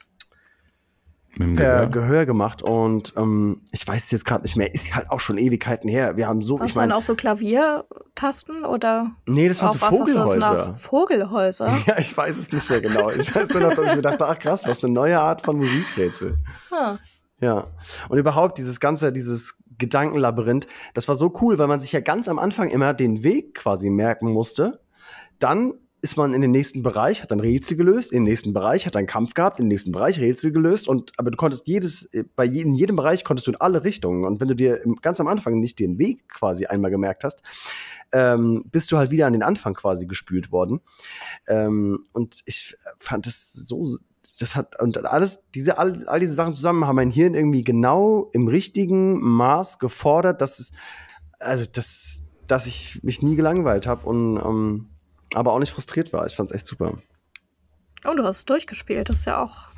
[1.38, 1.88] Gehör.
[1.88, 5.38] Gehör gemacht und ähm, ich weiß es jetzt gerade nicht mehr, ist halt auch schon
[5.38, 6.16] Ewigkeiten her.
[6.16, 9.12] Wir haben so, Was ich meine, auch so Klaviertasten oder?
[9.26, 10.76] Nee, das waren so Vogelhäuser.
[10.76, 11.78] Vogelhäuser?
[11.86, 13.12] Ja, ich weiß es nicht mehr genau.
[13.12, 15.58] Ich weiß nur noch, dass ich mir dachte, ach krass, was eine neue Art von
[15.58, 16.38] Musikrätsel.
[16.72, 16.96] Ah.
[17.42, 17.68] Ja.
[18.10, 22.28] Und überhaupt dieses ganze, dieses Gedankenlabyrinth, das war so cool, weil man sich ja ganz
[22.28, 24.80] am Anfang immer den Weg quasi merken musste.
[25.38, 25.74] Dann
[26.06, 28.96] ist man in den nächsten Bereich, hat ein Rätsel gelöst, in den nächsten Bereich hat
[28.96, 32.24] einen Kampf gehabt, in den nächsten Bereich Rätsel gelöst und aber du konntest jedes, äh,
[32.36, 35.20] bei je, in jedem Bereich konntest du in alle Richtungen und wenn du dir ganz
[35.20, 37.42] am Anfang nicht den Weg quasi einmal gemerkt hast,
[38.12, 40.80] ähm, bist du halt wieder an den Anfang quasi gespült worden.
[41.48, 43.98] Ähm, und ich fand das so,
[44.40, 48.30] das hat, und alles, diese, all, all diese Sachen zusammen haben mein Hirn irgendwie genau
[48.32, 50.72] im richtigen Maß gefordert, dass es
[51.40, 54.90] also das, dass ich mich nie gelangweilt habe und ähm,
[55.36, 56.26] aber auch nicht frustriert war.
[56.26, 56.98] Ich fand es echt super.
[58.04, 59.70] Und du hast es durchgespielt, das ist ja auch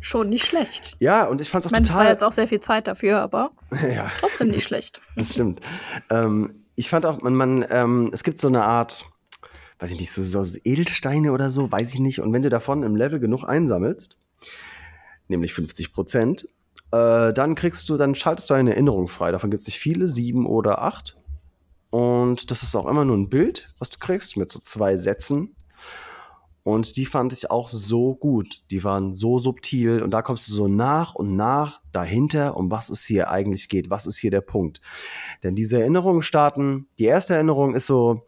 [0.00, 0.96] schon nicht schlecht.
[1.00, 2.04] Ja, und ich fand es auch Ich meine, es total.
[2.04, 5.00] war jetzt auch sehr viel Zeit dafür, aber ja, trotzdem nicht schlecht.
[5.16, 5.60] das stimmt.
[6.10, 9.06] ähm, ich fand auch, man, man ähm, es gibt so eine Art,
[9.78, 12.20] weiß ich nicht, so, so Edelsteine oder so, weiß ich nicht.
[12.20, 14.18] Und wenn du davon im Level genug einsammelst,
[15.28, 16.48] nämlich 50 Prozent,
[16.92, 19.32] äh, dann kriegst du, dann schaltest du eine Erinnerung frei.
[19.32, 21.16] Davon gibt es nicht viele, sieben oder acht.
[21.96, 25.56] Und das ist auch immer nur ein Bild, was du kriegst, mit so zwei Sätzen.
[26.62, 28.62] Und die fand ich auch so gut.
[28.70, 30.02] Die waren so subtil.
[30.02, 33.88] Und da kommst du so nach und nach dahinter, um was es hier eigentlich geht.
[33.88, 34.82] Was ist hier der Punkt?
[35.42, 38.26] Denn diese Erinnerungen starten, die erste Erinnerung ist so,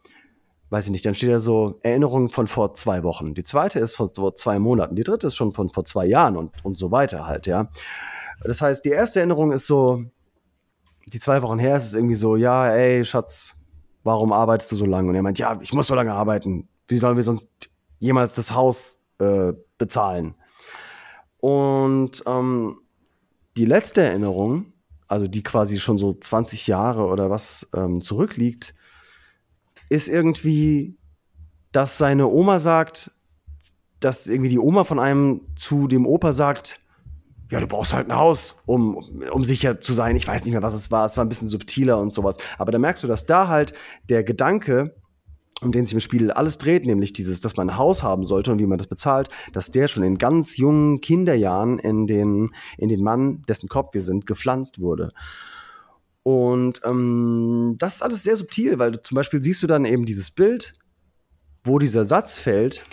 [0.71, 3.35] weiß ich nicht, dann steht da so Erinnerungen von vor zwei Wochen.
[3.35, 4.97] Die zweite ist von vor zwei Monaten.
[4.97, 7.69] Die dritte ist schon von vor zwei Jahren und, und so weiter halt, ja.
[8.43, 10.05] Das heißt, die erste Erinnerung ist so,
[11.05, 13.58] die zwei Wochen her ist es irgendwie so, ja, ey, Schatz,
[14.09, 15.11] warum arbeitest du so lange?
[15.11, 16.67] Und er meint, ja, ich muss so lange arbeiten.
[16.87, 17.51] Wie sollen wir sonst
[17.99, 20.35] jemals das Haus äh, bezahlen?
[21.41, 22.81] Und ähm,
[23.59, 24.73] die letzte Erinnerung,
[25.09, 28.75] also die quasi schon so 20 Jahre oder was ähm, zurückliegt,
[29.91, 30.97] ist irgendwie,
[31.73, 33.11] dass seine Oma sagt,
[34.01, 36.78] dass irgendwie die Oma von einem zu dem Opa sagt,
[37.51, 38.97] ja, du brauchst halt ein Haus, um,
[39.33, 40.17] um sicher zu sein.
[40.17, 41.07] Ich weiß nicht mehr, was es war.
[41.07, 42.37] Es war ein bisschen subtiler und sowas.
[42.59, 43.73] Aber da merkst du, dass da halt
[44.11, 44.95] der Gedanke,
[45.63, 48.53] um den sich im Spiel alles dreht, nämlich dieses, dass man ein Haus haben sollte
[48.53, 52.89] und wie man das bezahlt, dass der schon in ganz jungen Kinderjahren in den, in
[52.89, 55.13] den Mann, dessen Kopf wir sind, gepflanzt wurde.
[56.23, 60.31] Und ähm, das ist alles sehr subtil, weil zum Beispiel siehst du dann eben dieses
[60.31, 60.75] Bild,
[61.65, 62.85] wo dieser Satz fällt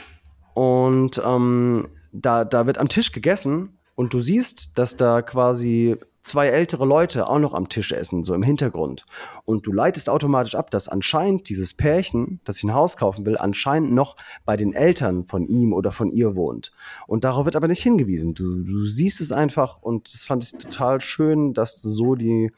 [0.54, 6.48] und ähm, da, da wird am Tisch gegessen und du siehst, dass da quasi zwei
[6.48, 9.06] ältere Leute auch noch am Tisch essen, so im Hintergrund.
[9.46, 13.38] Und du leitest automatisch ab, dass anscheinend dieses Pärchen, das sich ein Haus kaufen will,
[13.38, 16.72] anscheinend noch bei den Eltern von ihm oder von ihr wohnt.
[17.08, 18.34] Und darauf wird aber nicht hingewiesen.
[18.34, 22.52] Du, du siehst es einfach und das fand ich total schön, dass so die,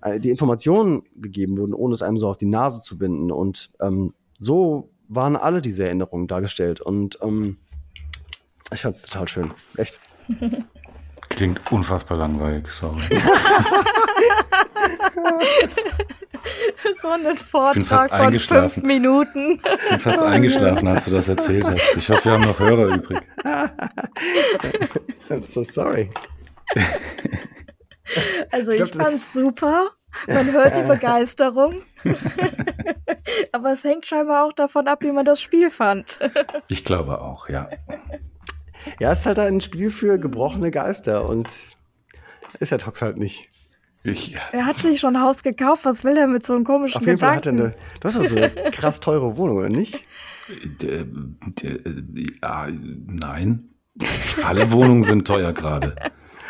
[0.00, 3.30] äh, die Informationen gegeben wurden, ohne es einem so auf die Nase zu binden.
[3.30, 6.80] Und ähm, so waren alle diese Erinnerungen dargestellt.
[6.80, 7.58] Und ähm,
[8.72, 9.52] ich fand es total schön.
[9.76, 10.00] Echt.
[11.28, 13.00] Klingt unfassbar langweilig, sorry.
[17.00, 18.70] so einen fast Vortrag von eingeschlafen.
[18.70, 19.60] fünf Minuten.
[19.84, 21.96] Ich bin fast eingeschlafen, als du das erzählt hast.
[21.96, 23.20] Ich hoffe, wir haben noch Hörer übrig.
[25.28, 26.10] I'm so sorry.
[28.50, 29.90] Also Ich ich, glaub, fand's super.
[30.28, 31.82] Man hört die Begeisterung.
[33.52, 36.18] Aber es hängt scheinbar auch davon ab, wie man das Spiel fand.
[36.68, 37.68] Ich glaube auch, ja.
[39.00, 41.48] Ja, es ist halt ein Spiel für gebrochene Geister und
[42.60, 43.48] ist ja Tox halt nicht.
[44.02, 45.84] Ich, Er hat sich schon ein Haus gekauft.
[45.84, 47.74] Was will er mit so einem komischen Auf jeden Fall hat er Gedanken?
[47.78, 47.98] eine.
[48.00, 50.04] Du hast doch so eine krass teure Wohnung, oder nicht?
[50.82, 51.06] äh, äh,
[52.40, 53.70] ja, nein.
[54.44, 55.96] Alle Wohnungen sind teuer gerade.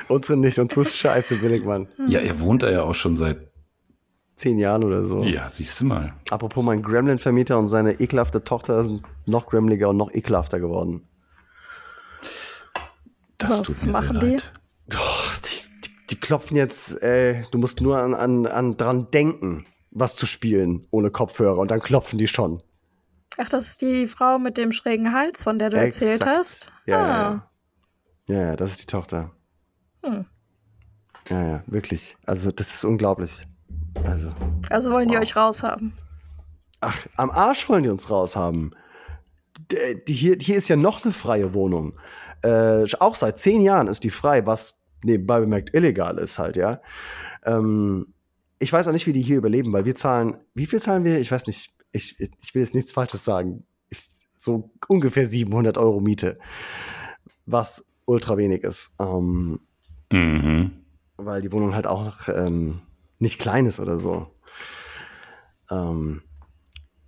[0.08, 1.88] Unsere nicht, unsere ist scheiße billig, Mann.
[2.08, 3.38] Ja, er wohnt da ja auch schon seit.
[4.34, 5.22] Zehn Jahren oder so.
[5.22, 6.12] Ja, siehst du mal.
[6.28, 11.08] Apropos mein Gremlin-Vermieter und seine ekelhafte Tochter sind noch gremliger und noch ekelhafter geworden.
[13.38, 14.42] Das Was tut mir machen sehr die?
[14.94, 14.98] Oh,
[15.44, 20.16] die, die, die klopfen jetzt, äh, du musst nur an, an, an dran denken, was
[20.16, 22.62] zu spielen ohne Kopfhörer und dann klopfen die schon.
[23.38, 26.38] Ach, das ist die Frau mit dem schrägen Hals, von der du erzählt Exakt.
[26.38, 26.72] hast?
[26.86, 27.06] Ja, ah.
[28.28, 28.46] ja, ja.
[28.50, 29.30] Ja, das ist die Tochter.
[30.04, 30.24] Hm.
[31.28, 32.16] Ja, ja, wirklich.
[32.24, 33.46] Also, das ist unglaublich.
[34.04, 34.30] Also,
[34.70, 35.22] Also wollen die Wow.
[35.22, 35.92] euch raushaben.
[36.80, 38.74] ach, am Arsch wollen die uns raushaben.
[39.70, 41.98] D- Die, hier, hier ist ja noch eine freie Wohnung.
[42.42, 46.80] Äh, auch seit zehn Jahren ist die frei, was nebenbei bemerkt illegal ist halt, ja.
[47.44, 48.12] Ähm,
[48.58, 51.18] ich weiß auch nicht, wie die hier überleben, weil wir zahlen, wie viel zahlen wir?
[51.20, 53.64] Ich weiß nicht, ich, ich will jetzt nichts Falsches sagen.
[53.90, 56.38] Ich, so ungefähr 700 Euro Miete,
[57.44, 58.94] was ultra wenig ist.
[58.98, 59.60] Ähm,
[60.12, 60.84] Mhm.
[61.16, 62.80] weil die Wohnung halt auch noch, ähm,
[63.18, 64.30] nicht klein ist oder so.
[65.70, 66.22] Ähm,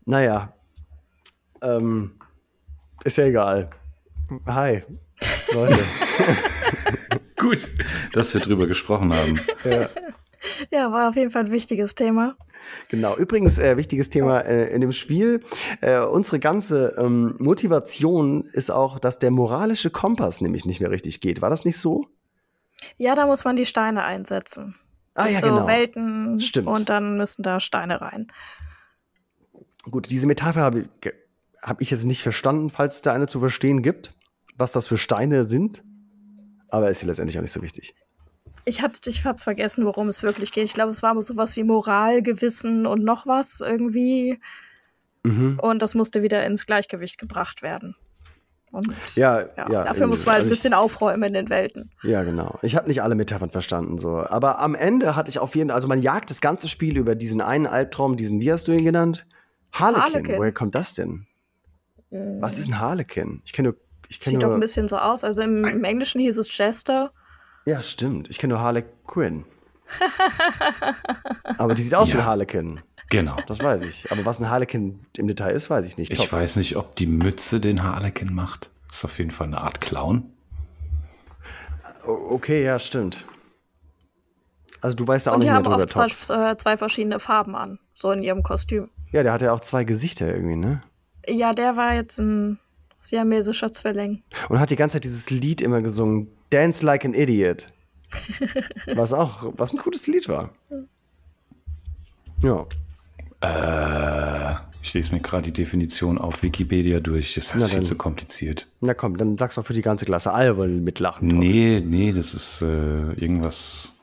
[0.04, 0.52] naja,
[1.62, 2.18] ähm,
[3.04, 3.70] ist ja egal.
[4.46, 4.82] Hi,
[5.52, 5.78] Leute.
[7.36, 7.70] Gut,
[8.12, 9.40] dass wir drüber gesprochen haben.
[9.64, 9.88] ja,
[10.70, 12.36] Ja, war auf jeden Fall ein wichtiges Thema.
[12.88, 13.16] genau.
[13.16, 15.42] Übrigens, äh, wichtiges Thema äh, in dem Spiel.
[15.80, 21.20] Äh, unsere ganze ähm, Motivation ist auch, dass der moralische Kompass nämlich nicht mehr richtig
[21.20, 21.42] geht.
[21.42, 22.06] War das nicht so?
[22.96, 24.74] Ja, da muss man die Steine einsetzen.
[25.14, 25.66] Ah, ja, so genau.
[25.66, 26.68] Welten Stimmt.
[26.68, 28.30] und dann müssen da Steine rein.
[29.90, 31.12] Gut, diese Metapher habe ich,
[31.62, 34.12] hab ich jetzt nicht verstanden, falls es da eine zu verstehen gibt,
[34.58, 35.82] was das für Steine sind.
[36.68, 37.94] Aber ist hier letztendlich auch nicht so wichtig.
[38.64, 40.64] Ich hab, ich hab vergessen, worum es wirklich geht.
[40.64, 44.38] Ich glaube, es war sowas wie Moral, Gewissen und noch was irgendwie.
[45.22, 45.58] Mhm.
[45.62, 47.96] Und das musste wieder ins Gleichgewicht gebracht werden.
[48.70, 49.84] Und Ja, ja, ja.
[49.84, 51.90] dafür muss man halt also ein ich- bisschen aufräumen in den Welten.
[52.02, 52.58] Ja, genau.
[52.60, 55.88] Ich habe nicht alle Metaphern verstanden so, aber am Ende hatte ich auf jeden also
[55.88, 59.26] man jagt das ganze Spiel über diesen einen Albtraum, diesen wie hast du ihn genannt?
[59.72, 60.02] Harlequin.
[60.02, 60.36] Harlequin.
[60.38, 61.26] Woher kommt das denn?
[62.10, 63.40] Was ist ein Harlequin?
[63.46, 65.24] Ich kenne nur ich kenne Sieht doch ein nur bisschen so aus.
[65.24, 67.12] Also im, im Englischen hieß es Jester.
[67.66, 68.28] Ja, stimmt.
[68.30, 69.44] Ich kenne nur Harlequin.
[71.58, 72.20] aber die sieht aus wie Ja.
[72.20, 72.80] ein Harlequin.
[73.10, 73.36] Genau.
[73.46, 74.10] Das weiß ich.
[74.12, 76.10] Aber was ein Harlequin im Detail ist, weiß ich nicht.
[76.10, 76.32] Ich Tops.
[76.32, 78.70] weiß nicht, ob die Mütze den Harlequin macht.
[78.90, 80.30] Ist auf jeden Fall eine Art Clown.
[82.06, 83.24] Okay, ja, stimmt.
[84.80, 85.88] Also du weißt ja auch Und nicht die mehr haben drüber, oft
[86.26, 87.78] zwei, äh, zwei verschiedene Farben an.
[87.94, 88.90] So in ihrem Kostüm.
[89.10, 90.82] Ja, der hat ja auch zwei Gesichter irgendwie, ne?
[91.26, 92.58] Ja, der war jetzt ein
[93.00, 94.22] siamesischer Zwilling.
[94.48, 97.72] Und hat die ganze Zeit dieses Lied immer gesungen, Dance Like an Idiot.
[98.94, 100.50] Was auch, was ein cooles Lied war.
[102.42, 102.66] Ja.
[104.82, 107.34] Ich lese mir gerade die Definition auf Wikipedia durch.
[107.34, 107.84] Das Na ist viel dann.
[107.84, 108.66] zu kompliziert.
[108.80, 110.32] Na komm, dann sag's doch für die ganze Klasse.
[110.32, 111.28] Alle wollen mitlachen.
[111.28, 111.38] Tops.
[111.40, 114.00] Nee, nee, das ist äh, irgendwas.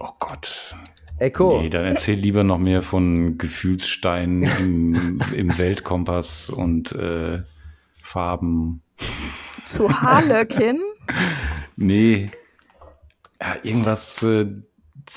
[0.00, 0.74] Oh Gott.
[1.18, 1.60] Echo.
[1.62, 7.42] Nee, dann erzähl lieber noch mehr von Gefühlssteinen im, im Weltkompass und äh,
[8.08, 8.82] Farben.
[9.64, 10.80] Zu Harlequin.
[11.80, 12.28] Nee.
[13.40, 14.46] Ja, irgendwas, äh,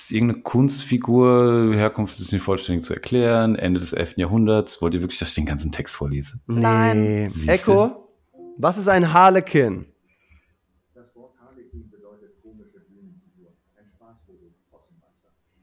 [0.09, 4.17] irgendeine Kunstfigur, Herkunft ist nicht vollständig zu erklären, Ende des 11.
[4.17, 4.79] Jahrhunderts.
[4.79, 6.39] Wollt ihr wirklich, dass ich den ganzen Text vorlese?
[6.45, 7.01] Nein.
[7.01, 7.25] Nee.
[7.25, 7.51] Siehste.
[7.51, 8.09] Echo,
[8.57, 9.90] was ist ein Harlequin?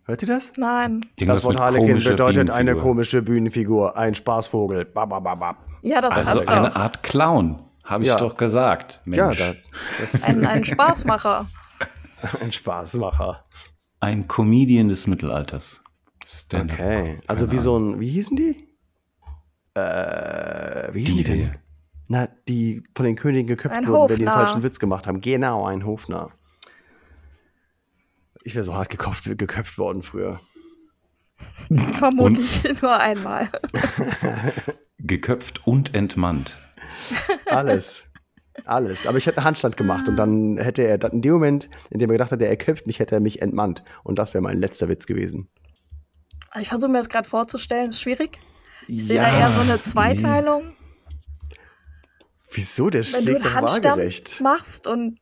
[0.09, 0.53] Hört ihr das?
[0.57, 1.05] Nein.
[1.17, 4.87] Irgendwas das Wort Harlequin bedeutet eine komische Bühnenfigur, ein Spaßvogel.
[4.87, 5.59] Babababab.
[5.83, 6.77] Ja, das Also passt eine auch.
[6.77, 8.17] Art Clown, habe ich Ja.
[8.17, 9.03] doch gesagt.
[9.05, 9.39] Ja, Mensch.
[9.39, 9.53] da,
[10.01, 11.47] das ist Ein, ein Spaßmacher.
[12.41, 13.43] ein Spaßmacher.
[14.01, 15.83] Ein Comedian des Mittelalters.
[16.25, 16.79] Stand-up.
[16.79, 17.21] Okay.
[17.27, 17.95] Also wie so Ahnung.
[17.97, 18.67] ein, wie hießen die?
[19.75, 21.51] Äh, wie hießen die, Die denn?
[22.09, 25.21] Na, die von den Königen geköpft Ein wurden, wenn die den falschen Witz gemacht haben.
[25.21, 26.31] Genau, ein Hofnarr.
[28.45, 30.41] Ich wäre so hart gekauft, geköpft worden früher.
[31.99, 33.49] Vermutlich nur einmal.
[34.99, 36.57] Geköpft und entmannt.
[37.47, 38.05] Alles.
[38.65, 39.07] Alles.
[39.07, 41.99] Aber ich hätte einen Handstand gemacht und dann hätte er, dann in dem Moment, in
[42.01, 43.85] dem er gedacht hat, er köpft mich, hätte er mich entmannt.
[44.03, 45.49] Und das wäre mein letzter Witz gewesen.
[46.51, 48.41] Also Ich versuche mir das gerade vorzustellen, ist schwierig.
[48.89, 50.73] Ich sehe da eher so eine Zweiteilung.
[52.53, 52.91] Wieso?
[52.91, 54.41] Der Wenn du schlägt einen doch Handstand waagerecht.
[54.41, 55.21] machst und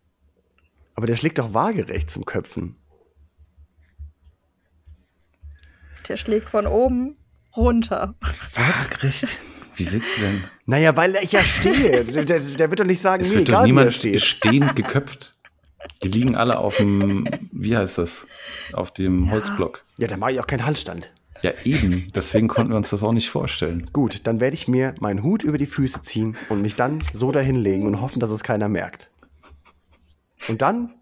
[0.94, 2.76] Aber der schlägt doch waagerecht zum Köpfen.
[6.09, 7.16] Der schlägt von oben
[7.57, 8.14] runter.
[8.55, 9.29] Waagerecht?
[9.77, 10.45] Wie willst du denn?
[10.64, 12.05] Naja, weil ich ja stehe.
[12.05, 14.23] der, der, wird doch nicht sagen, Es mir wird doch egal, wie er niemand steht.
[14.23, 15.35] stehend geköpft.
[16.03, 18.27] Die liegen alle auf dem, wie heißt das?
[18.73, 19.85] Auf dem Holzblock.
[19.99, 21.12] Ja, dann mache ich auch keinen Handstand.
[21.42, 22.11] Ja, eben.
[22.14, 23.88] Deswegen konnten wir uns das auch nicht vorstellen.
[23.92, 27.31] Gut, dann werde ich mir meinen Hut über die Füße ziehen und mich dann so
[27.31, 29.11] dahinlegen und hoffen, dass es keiner merkt.
[30.49, 30.95] Und dann,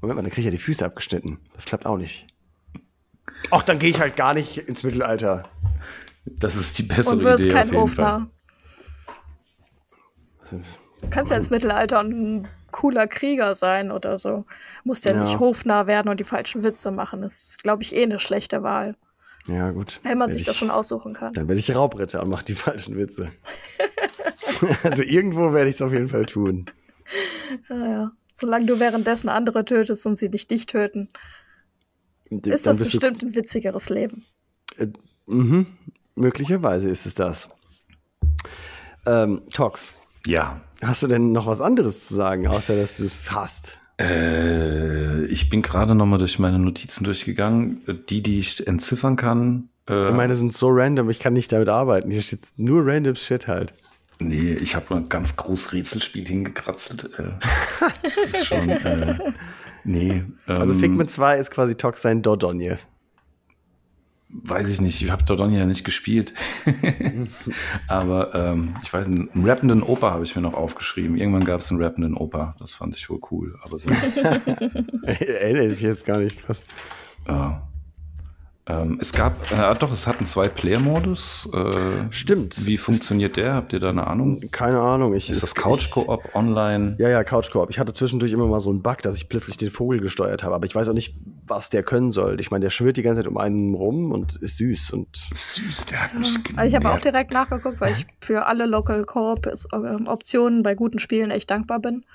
[0.00, 1.38] Moment mal, dann kriege ich ja die Füße abgeschnitten.
[1.54, 2.26] Das klappt auch nicht.
[3.50, 5.48] Ach, dann gehe ich halt gar nicht ins Mittelalter.
[6.24, 8.04] Das ist die bessere Und wirst Idee kein auf jeden Fall.
[8.04, 8.30] Hofnarr.
[11.02, 14.44] Du kannst ja ins Mittelalter ein cooler Krieger sein oder so.
[14.84, 15.22] Musst ja, Ja.
[15.22, 17.22] nicht hofnah werden und die falschen Witze machen.
[17.22, 18.96] Das ist, glaube ich, eh eine schlechte Wahl.
[19.46, 20.00] Ja, gut.
[20.02, 21.32] Wenn man sich ich, das schon aussuchen kann.
[21.34, 23.28] Dann werde ich Raubritter und mache die falschen Witze.
[24.82, 26.66] also irgendwo werde ich es auf jeden Fall tun.
[27.68, 28.12] Ja, ja.
[28.32, 31.08] Solange du währenddessen andere tötest und sie nicht dich töten, Und
[32.46, 34.24] ist das bestimmt ein witzigeres Leben.
[35.26, 35.66] Mhm,
[36.14, 37.48] möglicherweise ist es das.
[39.06, 39.94] Ähm, Tox,
[40.26, 40.60] Ja.
[40.82, 43.80] hast du denn noch was anderes zu sagen, außer dass du es hast?
[44.00, 47.82] Äh, ich bin gerade noch mal durch meine Notizen durchgegangen.
[48.08, 49.68] Die, die ich entziffern kann.
[49.88, 52.10] Äh, Ich meine, sind so random, ich kann nicht damit arbeiten.
[52.10, 53.72] Hier steht nur random Shit halt.
[54.20, 57.10] Nee, ich habe ein ganz großes Rätselspiel hingekratzelt.
[57.18, 57.24] Äh,
[58.02, 59.18] das ist schon, äh,
[59.84, 60.24] nee.
[60.46, 62.78] Also ähm, Figment 2 ist quasi Tox sein Dodonje.
[64.42, 66.34] Weiß ich nicht, ich habe Dordogne ja nicht gespielt.
[67.86, 71.16] Aber ähm, ich weiß, einen rappenden Opa habe ich mir noch aufgeschrieben.
[71.16, 72.56] Irgendwann gab es einen rappenden Opa.
[72.58, 73.56] Das fand ich wohl cool.
[73.62, 74.16] Aber sonst,
[75.06, 76.62] Erinnere ich jetzt gar nicht krass.
[77.28, 77.62] ja.
[78.66, 81.50] Ähm, es gab, äh, doch, es hat einen Zwei-Player-Modus.
[81.52, 81.70] Äh,
[82.10, 82.64] Stimmt.
[82.64, 83.54] Wie funktioniert der?
[83.54, 84.40] Habt ihr da eine Ahnung?
[84.52, 85.14] Keine Ahnung.
[85.14, 86.96] Ich, Ist das Couch-Koop online?
[86.98, 87.68] Ja, ja, Couch Koop.
[87.68, 90.54] Ich hatte zwischendurch immer mal so einen Bug, dass ich plötzlich den Vogel gesteuert habe,
[90.54, 91.14] aber ich weiß auch nicht,
[91.46, 92.40] was der können soll.
[92.40, 95.86] Ich meine, der schwirrt die ganze Zeit um einen rum und ist süß und Süß,
[95.86, 100.62] der hat mich Also ich habe auch direkt nachgeguckt, weil ich für alle Local Co-op-Optionen
[100.62, 102.06] bei guten Spielen echt dankbar bin.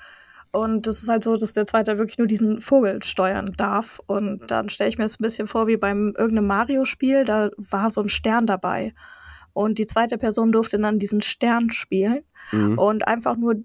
[0.52, 4.00] Und das ist halt so, dass der zweite wirklich nur diesen Vogel steuern darf.
[4.06, 7.90] Und dann stelle ich mir das ein bisschen vor wie beim irgendeinem Mario-Spiel, da war
[7.90, 8.92] so ein Stern dabei.
[9.52, 12.78] Und die zweite Person durfte dann diesen Stern spielen Mhm.
[12.78, 13.56] und einfach nur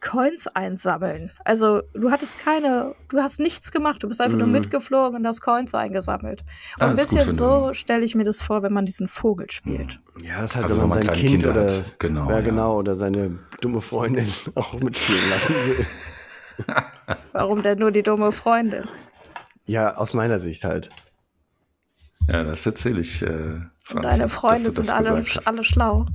[0.00, 1.32] Coins einsammeln.
[1.44, 4.52] Also du hattest keine, du hast nichts gemacht, du bist einfach nur Mhm.
[4.52, 6.42] mitgeflogen und hast Coins eingesammelt.
[6.76, 10.00] Und Ah, ein bisschen so stelle ich mir das vor, wenn man diesen Vogel spielt.
[10.22, 11.98] Ja, das ist halt, Also wenn man wenn man sein Kind Kinder oder, hat.
[11.98, 12.40] Genau, ja, ja.
[12.42, 15.86] genau, oder seine dumme Freundin auch mitspielen lassen will.
[17.32, 18.84] Warum denn nur die dumme Freundin?
[19.66, 20.90] Ja, aus meiner Sicht halt.
[22.28, 23.22] Ja, das erzähle ich.
[23.22, 26.06] Äh, Und Franzi, deine Freunde sind alle, alle schlau.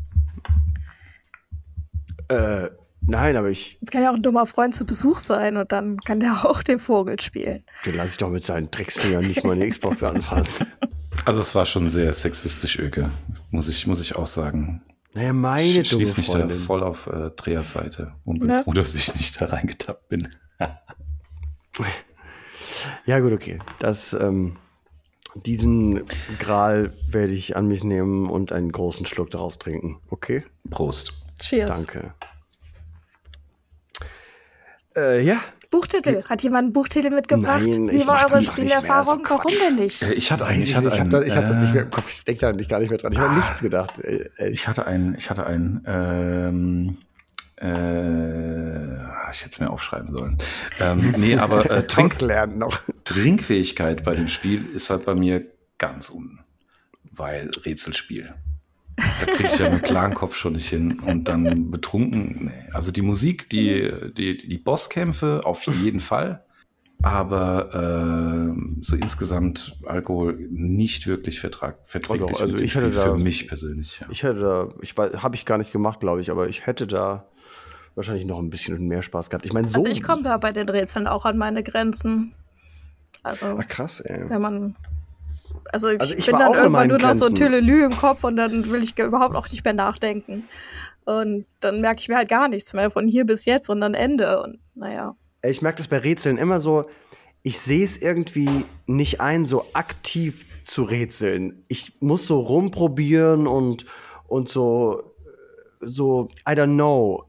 [2.30, 2.70] Äh,
[3.08, 5.98] nein, aber ich, Es kann ja auch ein dummer Freund zu Besuch sein und dann
[5.98, 7.64] kann der auch den Vogel spielen.
[7.86, 10.68] den lasse ich doch mit seinen Drecksfingern nicht mal eine Xbox anfassen.
[11.26, 13.10] Also es war schon sehr sexistisch, Öke.
[13.52, 14.82] Muss ich, muss ich auch sagen.
[15.14, 16.60] Naja, meine Ich schließe mich da Freundin.
[16.60, 18.64] voll auf äh, Dreas Seite und bin Ne?
[18.64, 20.28] froh, dass ich nicht da reingetappt bin.
[23.06, 23.60] Ja, gut, okay.
[23.80, 24.58] Das, ähm,
[25.46, 26.02] diesen
[26.40, 30.00] Gral werde ich an mich nehmen und einen großen Schluck daraus trinken.
[30.10, 30.44] Okay?
[30.70, 31.14] Prost.
[31.40, 31.70] Cheers.
[31.70, 32.14] Danke.
[34.96, 35.42] Äh, ja.
[35.70, 36.24] Buchtitel.
[36.26, 37.64] Hat jemand einen Buchtitel mitgebracht?
[37.66, 39.24] Nein, Wie ich war eure Spielerfahrung?
[39.24, 40.04] doch Warum denn nicht?
[40.04, 40.62] Äh, Ich hatte einen.
[40.62, 41.10] ich hatte ich habe einen.
[41.10, 42.12] da, ich hab das nicht äh, mehr im Kopf.
[42.12, 43.12] Ich denke da nicht, gar nicht mehr dran.
[43.12, 44.00] Ich habe nichts gedacht.
[44.00, 45.16] Äh, äh, Ich hatte einen.
[45.16, 45.84] Ich hatte einen.
[45.88, 46.98] Ähm,
[47.60, 48.94] äh,
[49.32, 50.38] ich hätte es mir aufschreiben sollen.
[50.80, 52.80] Ähm, nee, aber äh, Trink, lernen noch.
[53.04, 55.44] Trinkfähigkeit bei dem Spiel ist halt bei mir
[55.80, 56.40] ganz unten.
[57.12, 58.34] Weil Rätselspiel.
[58.98, 61.00] Da kriege ich ja mit klaren Kopf schon nicht hin.
[61.00, 62.46] Und dann betrunken.
[62.46, 62.70] Nee.
[62.74, 66.44] Also die Musik, die, die, die Bosskämpfe auf jeden Fall.
[67.02, 67.74] Aber
[68.56, 73.16] äh, so insgesamt Alkohol nicht wirklich vertrag, verträglich Also, also ich hätte Spiel für da-
[73.18, 74.00] mich persönlich.
[74.00, 74.08] Ja.
[74.10, 77.28] Ich hätte da, ich habe ich gar nicht gemacht, glaube ich, aber ich hätte da
[77.96, 79.46] wahrscheinlich noch ein bisschen mehr Spaß gehabt.
[79.46, 79.80] Ich meine, so.
[79.80, 82.34] Also ich komme da bei den Rätseln auch an meine Grenzen.
[83.22, 84.24] Also, Ah, krass, ey.
[84.30, 84.76] wenn man.
[85.72, 87.36] Also ich, Also ich bin dann irgendwann nur noch so ein.
[87.36, 90.48] Tülelü im Kopf und dann will ich überhaupt auch nicht mehr nachdenken.
[91.06, 93.94] Und dann merke ich mir halt gar nichts mehr von hier bis jetzt und dann
[93.94, 94.42] Ende.
[94.42, 95.16] Und naja.
[95.44, 96.86] Ich merke das bei Rätseln immer so,
[97.42, 101.66] ich sehe es irgendwie nicht ein, so aktiv zu rätseln.
[101.68, 103.86] Ich muss so rumprobieren und,
[104.28, 105.14] und so,
[105.82, 107.26] so, I don't know.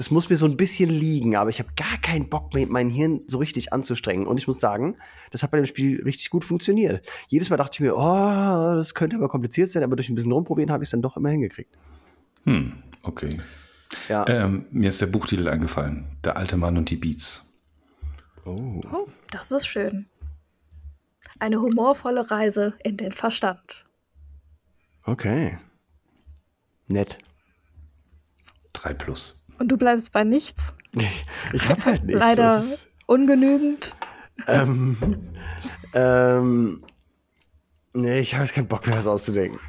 [0.00, 2.88] Das muss mir so ein bisschen liegen, aber ich habe gar keinen Bock mehr, mein
[2.88, 4.26] Hirn so richtig anzustrengen.
[4.26, 4.96] Und ich muss sagen,
[5.30, 7.06] das hat bei dem Spiel richtig gut funktioniert.
[7.28, 10.32] Jedes Mal dachte ich mir, oh, das könnte aber kompliziert sein, aber durch ein bisschen
[10.32, 11.76] rumprobieren habe ich es dann doch immer hingekriegt.
[12.44, 13.42] Hm, okay.
[14.08, 14.26] Ja.
[14.26, 16.06] Ähm, mir ist der Buchtitel eingefallen.
[16.24, 17.58] Der alte Mann und die Beats.
[18.46, 18.80] oh.
[18.90, 20.06] Oh, das ist schön.
[21.40, 23.84] Eine humorvolle Reise in den Verstand.
[25.04, 25.58] Okay.
[26.86, 27.18] Nett.
[28.72, 29.39] 3 plus.
[29.60, 30.74] Und du bleibst bei nichts.
[31.52, 32.18] Ich habe halt nichts.
[32.20, 33.94] Leider ist- ungenügend.
[34.48, 34.96] Ähm,
[35.94, 36.82] ähm,
[37.92, 39.60] nee, ich habe jetzt keinen Bock mehr, was auszudenken.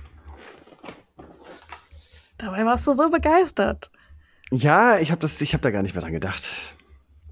[2.37, 3.91] Dabei warst du so begeistert.
[4.51, 6.43] Ja, ich habe hab da gar nicht mehr dran gedacht.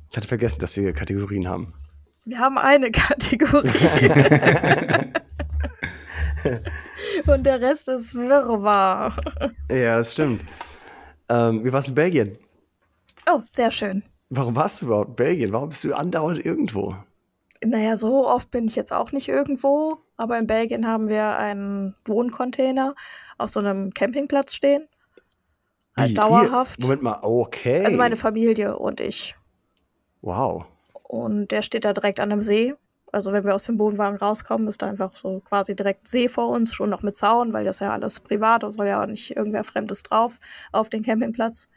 [0.10, 1.74] Ich hatte vergessen, dass wir Kategorien haben.
[2.26, 3.70] Wir haben eine Kategorie.
[7.26, 9.14] Und der Rest ist Wirrwarr.
[9.70, 10.42] Ja, das stimmt.
[11.30, 12.38] ähm, wie warst du in Belgien?
[13.26, 14.04] Oh, sehr schön.
[14.30, 15.52] Warum warst du überhaupt in Belgien?
[15.52, 16.96] Warum bist du andauernd irgendwo?
[17.64, 21.96] Naja, so oft bin ich jetzt auch nicht irgendwo, aber in Belgien haben wir einen
[22.08, 22.96] Wohncontainer
[23.38, 24.88] auf so einem Campingplatz stehen.
[25.98, 26.80] Halt Wie, dauerhaft.
[26.80, 26.86] Ihr?
[26.86, 27.84] Moment mal, okay.
[27.86, 29.36] Also meine Familie und ich.
[30.22, 30.66] wow.
[31.04, 32.76] Und der steht da direkt an einem See.
[33.12, 36.50] Also wenn wir aus dem Wohnwagen rauskommen, ist da einfach so quasi direkt See vor
[36.50, 39.36] uns, schon noch mit Zaun, weil das ja alles privat und soll ja auch nicht
[39.36, 40.40] irgendwer Fremdes drauf
[40.72, 41.68] auf den Campingplatz.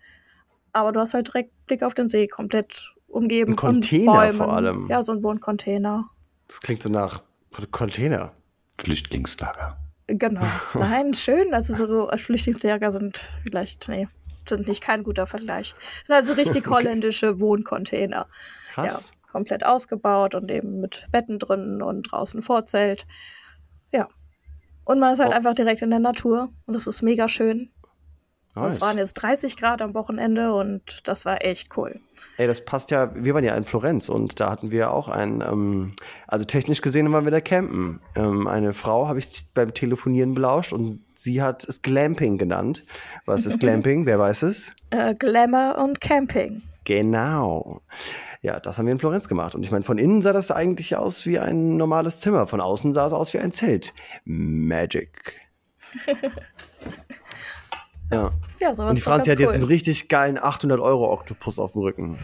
[0.73, 4.37] Aber du hast halt direkt Blick auf den See, komplett umgeben Ein von Container Bäumen.
[4.37, 4.87] vor allem.
[4.89, 6.07] Ja, so ein Wohncontainer.
[6.49, 7.23] Das klingt so nach
[7.71, 8.33] Container.
[8.79, 9.79] Flüchtlingslager.
[10.07, 10.41] Genau.
[10.75, 11.55] Nein, schön.
[11.55, 14.09] Also so Flüchtlingslager sind vielleicht, nee,
[14.49, 15.75] sind nicht kein guter Vergleich.
[16.05, 18.27] Sind also richtig holländische Wohncontainer.
[18.73, 19.13] Krass.
[19.13, 23.07] Ja, komplett ausgebaut und eben mit Betten drin und draußen Vorzelt.
[23.93, 24.09] Ja.
[24.85, 25.37] Und man ist halt Oh.
[25.37, 27.71] einfach direkt in der Natur und das ist mega schön.
[28.55, 28.75] Nice.
[28.75, 32.01] Es waren jetzt 30 Grad am Wochenende und das war echt cool.
[32.37, 33.15] Ey, das passt ja.
[33.15, 35.95] Wir waren ja in Florenz und da hatten wir auch ein, ähm,
[36.27, 38.01] also technisch gesehen waren wir da campen.
[38.15, 42.85] Ähm, eine Frau habe ich beim Telefonieren belauscht und sie hat es Glamping genannt.
[43.25, 44.05] Was ist Glamping?
[44.07, 44.75] Wer weiß es?
[44.91, 46.63] Äh, Glamour und Camping.
[46.85, 47.81] Genau.
[48.43, 49.55] Ja, das haben wir in Florenz gemacht.
[49.55, 52.47] Und ich meine, von innen sah das eigentlich aus wie ein normales Zimmer.
[52.47, 53.95] Von außen sah es aus wie ein Zelt.
[54.25, 55.41] Magic.
[58.13, 58.29] ja.
[58.61, 59.55] Ja, sowas Und die Franzi hat jetzt cool.
[59.57, 62.19] einen richtig geilen 800-Euro-Oktopus auf dem Rücken.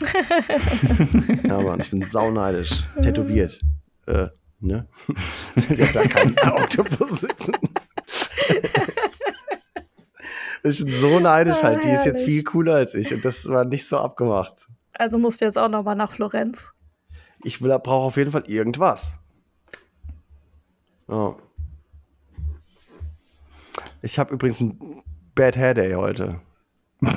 [1.45, 2.85] ja, Mann, ich bin sauneidisch.
[3.03, 3.61] Tätowiert.
[4.07, 4.27] Äh,
[4.61, 4.87] ne?
[5.57, 7.57] Sie hat da keinen Oktopus sitzen.
[10.63, 11.83] ich bin so neidisch halt.
[11.83, 13.13] Die ist jetzt viel cooler als ich.
[13.13, 14.69] Und das war nicht so abgemacht.
[14.93, 16.73] Also musst du jetzt auch noch mal nach Florenz.
[17.43, 19.19] Ich brauche auf jeden Fall irgendwas.
[21.09, 21.35] Ja.
[24.03, 25.03] Ich habe übrigens ein
[25.39, 26.41] Bad Hair Day heute.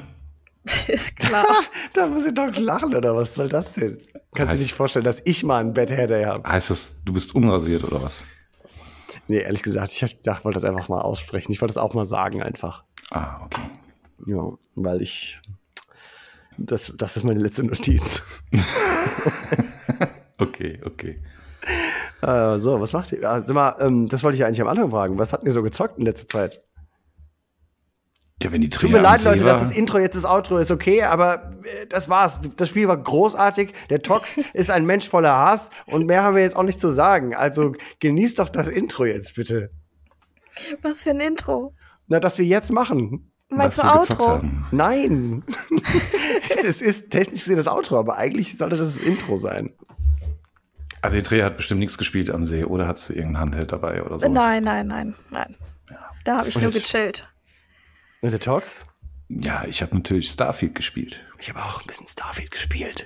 [0.87, 1.45] ist klar.
[1.93, 3.97] Da muss ich doch lachen, oder was soll das denn?
[4.35, 6.47] Kannst du dir nicht vorstellen, dass ich mal ein Bad Hair Day habe?
[6.47, 8.25] Heißt das, du bist unrasiert oder was?
[9.27, 11.51] Nee, ehrlich gesagt, ich hab- ich wollte das einfach mal aussprechen.
[11.51, 12.83] Ich wollte das auch mal sagen einfach.
[13.09, 13.61] Ah, okay.
[14.27, 15.41] Ja, weil ich.
[16.57, 18.21] Das, das ist meine letzte Notiz.
[20.37, 21.21] Okay, okay.
[22.23, 23.19] Äh, so, was macht ihr?
[23.21, 25.19] Sag mal, ähm, das wollte ich ja eigentlich am Anfang fragen.
[25.19, 26.63] Was habt ihr so gezockt in letzter Zeit?
[28.43, 31.03] Ja, wenn die Tut mir leid, Leute, dass das Intro jetzt das Outro ist, okay,
[31.03, 32.39] aber äh, das war's.
[32.57, 33.73] Das Spiel war großartig.
[33.89, 36.89] Der Tox ist ein Mensch voller Hass und mehr haben wir jetzt auch nicht zu
[36.89, 37.35] sagen.
[37.35, 39.69] Also genießt doch das Intro jetzt bitte.
[40.81, 41.73] Was für ein Intro.
[42.07, 43.31] Na, das wir jetzt machen.
[43.49, 44.39] Meinst du Outro?
[44.71, 45.43] Nein.
[46.65, 49.73] es ist technisch gesehen das Outro, aber eigentlich sollte das das Intro sein.
[51.01, 54.03] Also die Träger hat bestimmt nichts gespielt am See oder hat sie irgendein Handheld dabei
[54.03, 54.31] oder sowas?
[54.31, 55.55] Nein, nein, nein, nein.
[56.23, 57.27] Da habe ich nur gechillt.
[58.21, 58.85] Und der Tox?
[59.29, 61.21] Ja, ich habe natürlich Starfield gespielt.
[61.39, 63.05] Ich habe auch ein bisschen Starfield gespielt.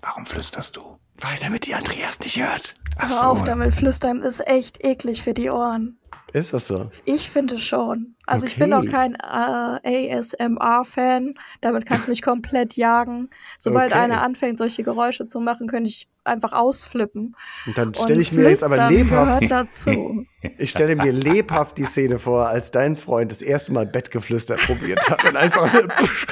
[0.00, 0.98] Warum flüsterst du?
[1.16, 2.74] Weil damit die Andreas nicht hört.
[2.98, 5.98] Ach Hör auf damit, flüstern ist echt eklig für die Ohren.
[6.32, 6.90] Ist das so?
[7.04, 8.16] Ich finde schon.
[8.26, 8.88] Also ich bin Okay.
[8.88, 11.34] auch kein äh, ASMR-Fan.
[11.60, 13.30] Damit kannst du mich komplett jagen.
[13.56, 14.00] Sobald Okay.
[14.00, 17.36] einer anfängt, solche Geräusche zu machen, könnte ich einfach ausflippen.
[17.66, 20.24] Und dann stelle ich mir jetzt aber lebhaft, dazu.
[20.58, 25.08] ich stelle mir lebhaft die Szene vor, als dein Freund das erste Mal Bettgeflüster probiert
[25.08, 26.26] hat und einfach so psch,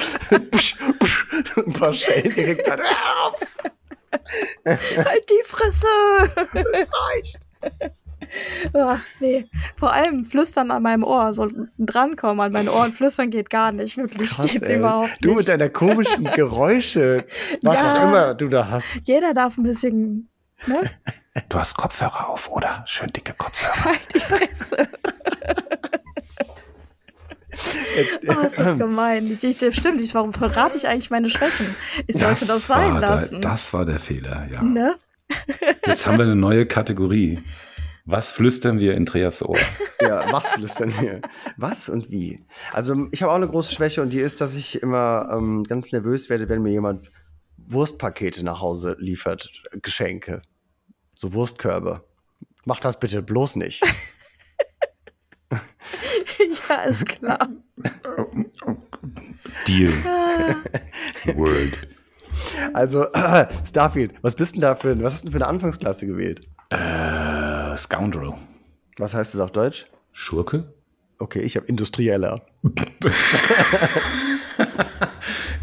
[0.51, 2.79] psch, psch, ein paar Schellen gekriegt hat.
[4.65, 5.87] Halt die Fresse!
[6.73, 7.39] Es reicht.
[8.73, 9.45] Ah, nee.
[9.77, 11.33] Vor allem flüstern an meinem Ohr.
[11.33, 11.47] So
[11.77, 12.91] drankommen an meine Ohren.
[12.91, 13.97] Flüstern geht gar nicht.
[13.97, 14.77] Wirklich Krass, geht ey.
[14.79, 15.49] überhaupt Du mit nicht.
[15.49, 17.25] deiner komischen Geräusche,
[17.63, 18.03] was Ja.
[18.03, 18.95] immer du da hast.
[19.05, 20.29] Jeder darf ein bisschen.
[20.65, 20.89] Ne?
[21.49, 22.83] Du hast Kopfhörer auf, oder?
[22.87, 23.83] Schön dicke Kopfhörer.
[23.85, 24.87] Halt die Fresse.
[28.27, 29.29] Oh, ist das gemein.
[29.31, 30.15] Ich, ich, stimmt nicht.
[30.15, 31.75] Warum verrate ich eigentlich meine Schwächen?
[32.07, 33.41] Ich sollte das, sein war lassen.
[33.41, 34.61] Der, das war der Fehler, ja.
[34.61, 34.95] ne?
[35.85, 37.43] Jetzt haben wir eine neue Kategorie.
[38.05, 39.57] Was flüstern wir in Treas Ohr?
[40.01, 41.21] Ja, was flüstern wir?
[41.55, 42.45] Was und wie?
[42.73, 45.93] Also, ich habe auch eine große Schwäche und die ist, dass ich immer ähm, ganz
[45.93, 47.09] nervös werde, wenn mir jemand
[47.55, 49.49] Wurstpakete nach Hause liefert,
[49.81, 50.41] Geschenke.
[51.15, 52.03] So Wurstkörbe.
[52.65, 53.81] Mach das bitte bloß nicht.
[56.69, 57.49] ja, ist klar.
[59.67, 59.91] Deal.
[61.35, 61.73] Word.
[62.73, 63.07] Also,
[63.65, 66.41] Starfield, was bist denn da für, was hast du denn für eine Anfangsklasse gewählt?
[66.69, 68.33] Äh, Scoundrel.
[68.97, 69.87] Was heißt das auf Deutsch?
[70.11, 70.73] Schurke?
[71.19, 72.45] Okay, ich habe Industrieller.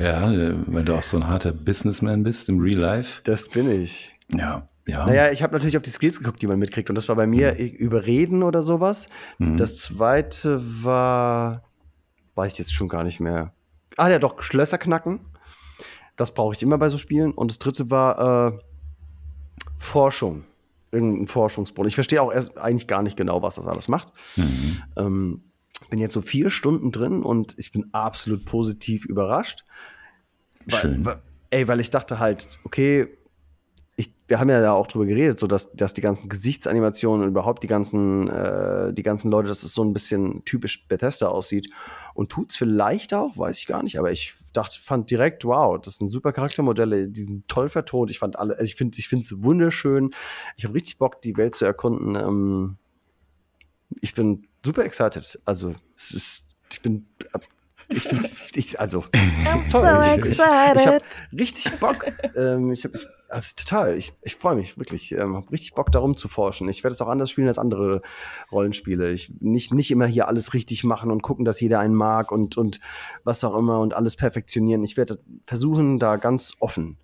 [0.01, 3.21] Ja, äh, wenn du auch so ein harter Businessman bist im Real Life.
[3.25, 4.15] Das bin ich.
[4.33, 5.07] Ja, ja.
[5.07, 6.89] Naja, ich habe natürlich auf die Skills geguckt, die man mitkriegt.
[6.89, 9.09] Und das war bei mir Überreden oder sowas.
[9.39, 11.65] Das zweite war,
[12.35, 13.53] weiß ich jetzt schon gar nicht mehr.
[13.97, 15.21] Ah ja, doch, Schlösser knacken.
[16.17, 17.33] Das brauche ich immer bei so Spielen.
[17.33, 18.59] Und das dritte war äh,
[19.79, 20.45] Forschung.
[20.93, 21.89] Irgendein Forschungsbrunnen.
[21.89, 24.09] Ich verstehe auch erst eigentlich gar nicht genau, was das alles macht.
[24.97, 25.45] Ähm,
[25.89, 29.65] bin jetzt so vier Stunden drin und ich bin absolut positiv überrascht.
[30.67, 31.05] Weil, Schön.
[31.05, 33.09] Weil, ey, weil ich dachte halt, okay,
[34.31, 37.65] wir haben ja da auch drüber geredet, so dass, dass die ganzen Gesichtsanimationen und überhaupt
[37.65, 41.69] die ganzen, äh, die ganzen Leute, dass es so ein bisschen typisch Bethesda aussieht.
[42.15, 45.99] Und tut's vielleicht auch, weiß ich gar nicht, aber ich dachte, fand direkt, wow, das
[45.99, 48.13] sind super Charaktermodelle, die sind toll vertont.
[48.13, 50.13] Ich fand alle, also ich finde, ich finde es wunderschön.
[50.57, 52.15] Ich habe richtig Bock, die Welt zu erkunden.
[52.15, 52.77] Ähm,
[54.01, 55.41] ich bin super excited.
[55.45, 57.09] Also, es ist, ich bin,
[57.89, 59.01] ich finde, ich, also,
[59.45, 60.05] I'm so toll.
[60.23, 61.23] Ich, ich, habe excited.
[61.33, 62.07] richtig Bock.
[62.37, 62.97] ähm, ich habe,
[63.31, 63.97] also total.
[63.97, 65.13] Ich, ich freue mich wirklich.
[65.13, 66.69] Ähm, habe richtig Bock, darum zu forschen.
[66.69, 68.03] Ich werde es auch anders spielen als andere
[68.53, 69.11] Rollenspiele.
[69.13, 72.57] Ich nicht nicht immer hier alles richtig machen und gucken, dass jeder einen mag und
[72.57, 72.81] und
[73.25, 74.85] was auch immer und alles perfektionieren.
[74.85, 76.99] Ich werde versuchen, da ganz offen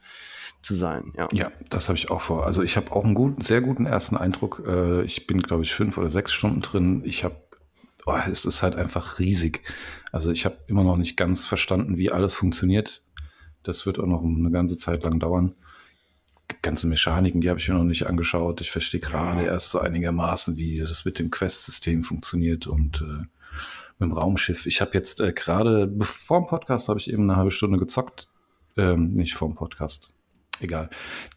[0.62, 1.12] zu sein.
[1.16, 1.28] Ja.
[1.32, 2.44] Ja, das habe ich auch vor.
[2.44, 4.62] Also ich habe auch einen guten, sehr guten ersten Eindruck.
[4.66, 7.02] Äh, Ich bin, glaube ich, fünf oder sechs Stunden drin.
[7.04, 7.36] Ich habe,
[8.04, 9.62] oh, es ist halt einfach riesig.
[10.10, 13.04] Also ich habe immer noch nicht ganz verstanden, wie alles funktioniert.
[13.62, 15.54] Das wird auch noch eine ganze Zeit lang dauern.
[16.62, 18.60] Ganze Mechaniken, die habe ich mir noch nicht angeschaut.
[18.60, 23.24] Ich verstehe gerade erst so einigermaßen, wie das mit dem Quest-System funktioniert und äh,
[23.98, 24.66] mit dem Raumschiff.
[24.66, 28.28] Ich habe jetzt äh, gerade, bevor dem Podcast, habe ich eben eine halbe Stunde gezockt.
[28.76, 30.12] Ähm, nicht vor dem Podcast.
[30.60, 30.90] Egal.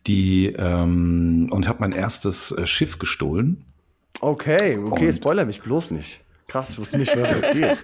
[0.07, 3.65] Die, ähm, und habe mein erstes äh, Schiff gestohlen.
[4.21, 6.21] Okay, okay, Und- spoiler mich bloß nicht.
[6.47, 7.83] Krass, ich wusste nicht, wie das geht.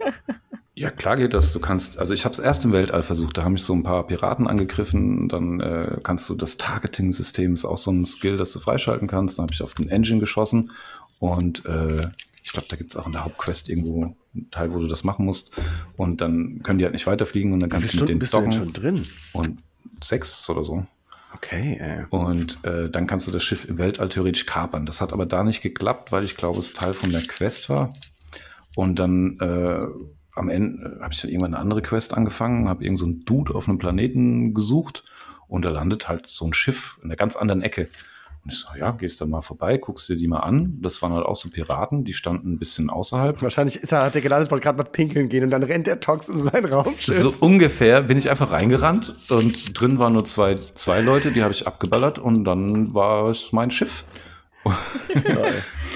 [0.78, 1.54] Ja, klar geht das.
[1.54, 3.84] Du kannst, also ich habe es erst im Weltall versucht, da haben mich so ein
[3.84, 5.30] paar Piraten angegriffen.
[5.30, 9.38] Dann äh, kannst du das Targeting-System ist auch so ein Skill, das du freischalten kannst.
[9.38, 10.72] Dann habe ich auf den Engine geschossen
[11.20, 12.02] und äh,
[12.44, 15.26] ich glaube, da gibt's auch in der Hauptquest irgendwo einen Teil, wo du das machen
[15.26, 15.52] musst.
[15.96, 18.42] Und dann können die halt nicht weiterfliegen und dann kannst du mit denen bist du
[18.42, 18.64] denn docken.
[18.66, 19.08] schon drin?
[19.32, 19.60] Und
[20.04, 20.86] sechs oder so.
[21.34, 22.06] Okay, ey.
[22.10, 24.86] Und äh, dann kannst du das Schiff im Weltall theoretisch kapern.
[24.86, 27.94] Das hat aber da nicht geklappt, weil ich glaube, es Teil von der Quest war.
[28.76, 29.80] Und dann äh,
[30.36, 33.56] am Ende habe ich dann irgendwann eine andere Quest angefangen, habe irgend so einen Dude
[33.56, 35.04] auf einem Planeten gesucht
[35.48, 37.88] und da landet halt so ein Schiff in einer ganz anderen Ecke.
[38.44, 40.78] Und ich so, ja, gehst da mal vorbei, guckst dir die mal an.
[40.82, 43.42] Das waren halt auch so Piraten, die standen ein bisschen außerhalb.
[43.42, 46.00] Wahrscheinlich ist er, hat er gelandet, wollte gerade mal pinkeln gehen und dann rennt der
[46.00, 47.16] Tox in sein Raumschiff.
[47.16, 51.54] So ungefähr bin ich einfach reingerannt und drin waren nur zwei, zwei Leute, die habe
[51.54, 54.04] ich abgeballert und dann war es mein Schiff.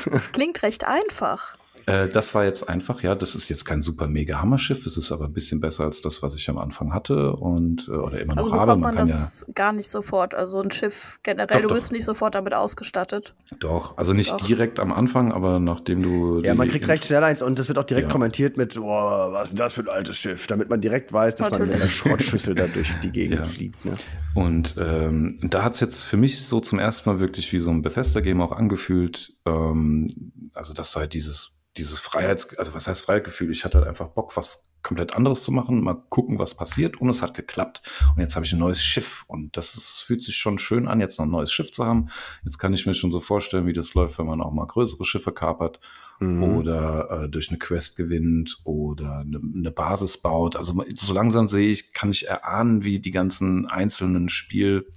[0.09, 1.58] Das klingt recht einfach.
[1.89, 5.11] Äh, das war jetzt einfach, ja, das ist jetzt kein super mega Hammerschiff, es ist
[5.11, 8.35] aber ein bisschen besser als das, was ich am Anfang hatte und äh, oder immer
[8.35, 8.61] noch Also habe.
[8.61, 10.35] bekommt man kann das gar nicht sofort.
[10.35, 11.75] Also ein Schiff generell, Doch, du doch.
[11.75, 13.35] bist nicht sofort damit ausgestattet.
[13.49, 14.45] ja doch, also nicht Doch.
[14.45, 17.77] direkt am Anfang, aber nachdem du Ja, man kriegt recht schnell eins und das wird
[17.79, 18.11] auch direkt Ja.
[18.11, 21.35] kommentiert mit, boah, was ist denn das für ein altes Schiff, damit man direkt weiß,
[21.35, 21.95] dass man mit einer Natürlich.
[21.95, 23.45] Schrottschüssel da durch die Gegend Ja.
[23.47, 23.83] fliegt.
[23.85, 23.93] Ne?
[24.35, 27.81] Und ähm, da hat's jetzt für mich so zum ersten Mal wirklich wie so ein
[27.81, 29.33] Bethesda-Game auch angefühlt.
[29.45, 30.07] Ähm,
[30.53, 33.51] also das halt dieses, dieses Freiheits, also was heißt Freiheitsgefühl?
[33.51, 36.99] Ich hatte halt einfach Bock, was komplett anderes zu machen, mal gucken, was passiert.
[37.01, 37.81] Und es hat geklappt.
[38.15, 39.25] Und jetzt habe ich ein neues Schiff.
[39.27, 42.07] Und das ist, fühlt sich schon schön an, jetzt noch ein neues Schiff zu haben.
[42.43, 45.05] Jetzt kann ich mir schon so vorstellen, wie das läuft, wenn man auch mal größere
[45.05, 45.79] Schiffe kapert
[46.19, 46.43] Mhm.
[46.43, 50.57] oder äh, durch eine Quest gewinnt oder eine, eine Basis baut.
[50.57, 54.95] Also so langsam sehe ich, kann ich erahnen, wie die ganzen einzelnen Spielpartien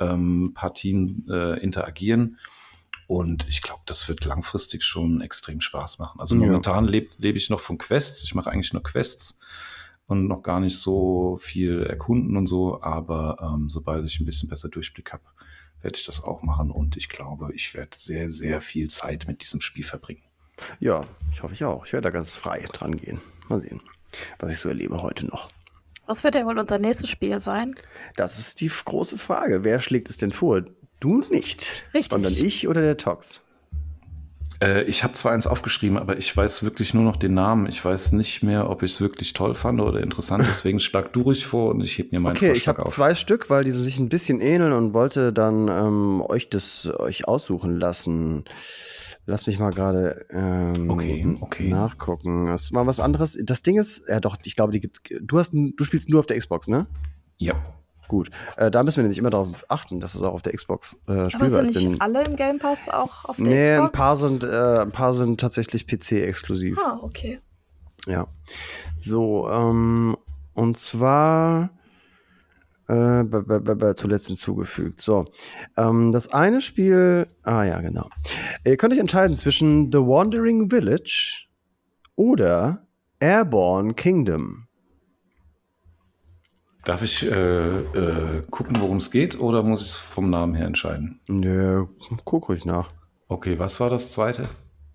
[0.00, 2.38] ähm, äh, interagieren.
[3.08, 6.20] Und ich glaube, das wird langfristig schon extrem Spaß machen.
[6.20, 6.42] Also Ja.
[6.42, 8.22] momentan lebe lebe ich noch von Quests.
[8.22, 9.40] Ich mache eigentlich nur Quests
[10.06, 12.82] und noch gar nicht so viel erkunden und so.
[12.82, 15.22] Aber ähm, sobald ich ein bisschen besser Durchblick habe,
[15.80, 16.70] werde ich das auch machen.
[16.70, 20.22] Und ich glaube, ich werde sehr, sehr viel Zeit mit diesem Spiel verbringen.
[20.78, 21.86] Ja, ich hoffe ich auch.
[21.86, 23.20] Ich werde da ganz frei dran gehen.
[23.48, 23.80] Mal sehen,
[24.38, 25.48] was ich so erlebe heute noch.
[26.04, 27.74] Was wird denn wohl unser nächstes Spiel sein?
[28.16, 29.62] Das ist die große Frage.
[29.64, 30.62] Wer schlägt es denn vor?
[31.00, 31.84] Du nicht.
[31.94, 32.12] Richtig.
[32.12, 33.42] Sondern ich oder der Tox?
[34.60, 37.66] Äh, ich habe zwar eins aufgeschrieben, aber ich weiß wirklich nur noch den Namen.
[37.68, 40.44] Ich weiß nicht mehr, ob ich es wirklich toll fand oder interessant.
[40.48, 42.94] Deswegen schlag du ruhig vor und ich heb mir meinen Okay, ich Vorschlag habe auf.
[42.94, 46.88] zwei Stück, weil die so sich ein bisschen ähneln und wollte dann ähm, euch das
[46.98, 48.44] euch aussuchen lassen.
[49.26, 51.68] Lass mich mal gerade ähm, Okay, okay.
[51.68, 52.46] nachgucken.
[52.46, 53.38] Das war was anderes.
[53.44, 55.02] Das Ding ist, ja doch, ich glaube, die gibt's.
[55.20, 56.86] Du hast, du spielst nur auf der Xbox, ne?
[57.36, 57.54] Ja.
[58.08, 58.30] Gut.
[58.56, 61.12] Äh, da müssen wir nämlich immer darauf achten, dass es auch auf der Xbox äh,
[61.12, 61.84] Aber spielbar sind ist.
[61.84, 63.80] nicht alle im Game Pass auch auf der nee, Xbox?
[63.80, 66.78] ein paar sind, äh, ein paar sind tatsächlich PC-exklusiv.
[66.82, 67.40] Ah, okay.
[68.06, 68.26] Ja.
[68.96, 70.16] So, ähm,
[70.54, 71.70] und zwar
[72.88, 73.24] äh,
[73.94, 75.00] zuletzt hinzugefügt.
[75.00, 75.26] So,
[75.76, 78.08] ähm, das eine Spiel, ah ja, genau.
[78.64, 81.46] Ihr könnt euch entscheiden zwischen The Wandering Village
[82.16, 82.86] oder
[83.20, 84.67] Airborne Kingdom.
[86.88, 87.34] Darf ich äh,
[87.68, 91.20] äh, gucken, worum es geht, oder muss ich es vom Namen her entscheiden?
[91.28, 91.84] Nö,
[92.24, 92.88] guck ruhig nach.
[93.28, 94.48] Okay, was war das zweite?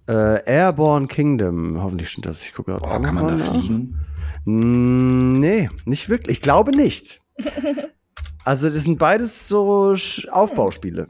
[0.08, 2.42] Äh, Airborne Kingdom, hoffentlich stimmt das.
[2.42, 4.00] Ich gucke gerade Boah, kann man da fliegen?
[4.46, 6.38] Mm, Nee, nicht wirklich.
[6.38, 7.22] Ich glaube nicht.
[8.46, 11.08] Also, das sind beides so Sch- Aufbauspiele.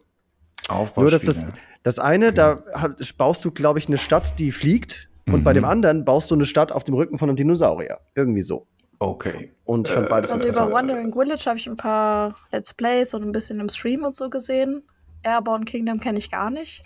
[0.67, 1.01] Aufbauspiel.
[1.01, 1.47] Nur, dass das,
[1.81, 5.09] das eine, da hat- baust du, glaube ich, eine Stadt, die fliegt.
[5.25, 5.55] Und bei Mhm.
[5.55, 8.01] dem anderen baust du eine Stadt auf dem Rücken von einem Dinosaurier.
[8.13, 8.67] Irgendwie so.
[9.03, 9.51] Okay.
[9.65, 13.23] Und ich fand beides Also über Wandering Village habe ich ein paar Let's Plays und
[13.23, 14.83] ein bisschen im Stream und so gesehen.
[15.23, 16.83] Airborne Kingdom kenne ich gar nicht.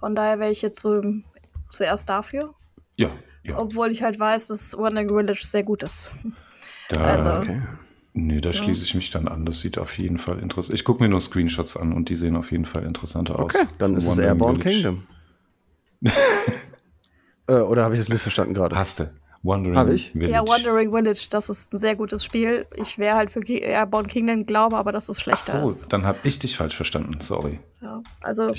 [0.00, 1.00] Von daher wäre ich jetzt so
[1.70, 2.52] zuerst dafür.
[2.96, 3.10] Ja,
[3.42, 3.58] ja.
[3.58, 6.12] Obwohl ich halt weiß, dass Wandering Village sehr gut ist.
[6.88, 7.62] Da, also- Okay.
[8.16, 9.44] Nee, da schließe ich mich dann an.
[9.44, 10.74] Das sieht auf jeden Fall interessant.
[10.74, 13.54] Ich gucke mir nur Screenshots an und die sehen auf jeden Fall interessanter aus.
[13.56, 14.82] Okay, dann ist es Wandering Airborne Village.
[14.82, 15.06] Kingdom.
[17.48, 18.76] äh, oder habe ich das missverstanden gerade?
[18.76, 19.10] Hast du.
[19.44, 20.12] Wandering Hab ich?
[20.12, 20.30] Village.
[20.32, 22.66] Ja, Wandering Village, das ist ein sehr gutes Spiel.
[22.76, 25.92] Ich wäre halt für Airborne Kingdom, glaube aber, dass es Ach schlechter so, ist.
[25.92, 27.18] dann habe ich dich falsch verstanden.
[27.20, 27.60] Sorry.
[27.82, 28.52] Ja, also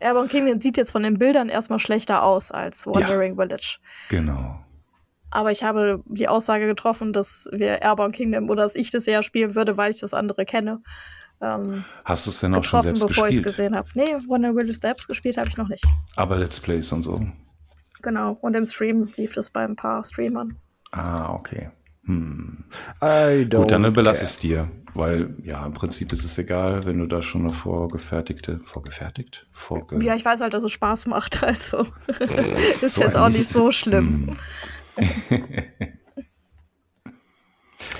[0.00, 3.78] Airborne Kingdom sieht jetzt von den Bildern erstmal schlechter aus als Wandering Village.
[4.08, 4.58] Genau.
[5.30, 9.22] Aber ich habe die Aussage getroffen, dass wir Airborne Kingdom oder dass ich das eher
[9.22, 10.82] spielen würde, weil ich das andere kenne.
[11.40, 13.72] Ähm, Hast du es denn auch schon getroffen, selbst bevor ich es gespielt?
[13.72, 13.88] gesehen habe.
[13.94, 15.84] Nee, Wandering Village selbst gespielt habe ich noch nicht.
[16.16, 17.20] Aber Let's Plays und so.
[18.02, 18.38] Genau.
[18.40, 20.56] Und im Stream lief das bei ein paar Streamern.
[20.90, 21.70] Ah, okay.
[22.08, 22.64] Hm.
[23.02, 26.84] I don't Gut, dann überlasse ich es dir, weil ja, im Prinzip ist es egal,
[26.86, 29.46] wenn du da schon eine vorgefertigte, vorgefertigt?
[29.52, 31.86] Vorge Ja, ich weiß halt, dass es Spaß macht, also
[32.80, 34.36] ist So jetzt auch nicht so schlimm.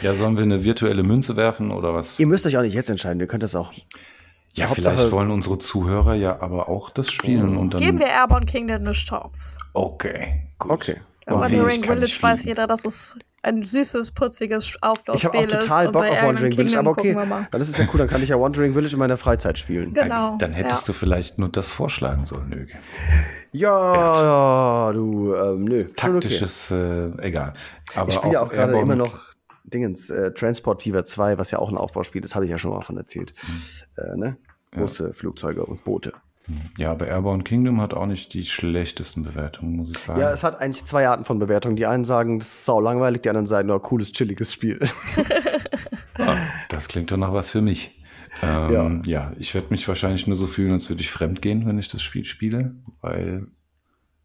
[0.02, 2.18] ja, sollen wir eine virtuelle Münze werfen oder was?
[2.18, 3.74] Ihr müsst euch auch nicht jetzt entscheiden, ihr könnt das auch.
[4.58, 7.80] Ja, Hauptsache- vielleicht wollen unsere Zuhörer ja aber auch das spielen und dann.
[7.80, 9.58] Geben wir Airborne Kingdom eine Chance.
[9.72, 10.70] Okay, gut.
[10.72, 10.96] Okay.
[11.26, 15.30] Aber Oh, Wandering ich Village weiß jeder, dass es ein süßes, putziges Ich habe Aufbauspiel
[15.30, 15.60] auch ist.
[15.66, 17.16] total Bock bei auf Airborne Wandering Village, aber okay.
[17.50, 19.92] Dann ist es ja cool, dann kann ich ja Wandering Village in meiner Freizeit spielen.
[19.92, 20.36] Genau.
[20.38, 20.92] Dann hättest ja.
[20.92, 22.72] du vielleicht nur das vorschlagen sollen, Nöge.
[23.52, 25.84] Ja, du, ähm, nö.
[25.96, 27.54] Taktisches, äh, egal.
[27.94, 29.18] Aber Ich spiele ja auch gerade immer noch
[29.70, 32.72] Dingens, äh, Transport Fever 2, was ja auch ein Aufbauspiel ist, habe ich ja schon
[32.72, 33.34] mal von erzählt.
[33.96, 34.36] Äh, ne?
[34.70, 36.12] Busse, Flugzeuge und Boote.
[36.78, 40.18] Ja, aber Airborne Kingdom hat auch nicht die schlechtesten Bewertungen, muss ich sagen.
[40.18, 41.76] Ja, es hat eigentlich zwei Arten von Bewertungen.
[41.76, 44.78] Die einen sagen, das ist sau langweilig, die anderen sagen, nur cooles, chilliges Spiel.
[46.20, 46.36] Ah,
[46.68, 48.02] das klingt doch nach was für mich.
[48.42, 49.32] Ähm, ja.
[49.38, 52.02] ich werde mich wahrscheinlich nur so fühlen, als würde ich fremd gehen, wenn ich das
[52.02, 53.46] Spiel spiele, weil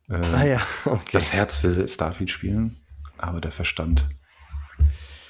[0.10, 1.10] ah ja, okay.
[1.12, 2.76] das Herz will Starfield spielen,
[3.18, 4.08] aber der Verstand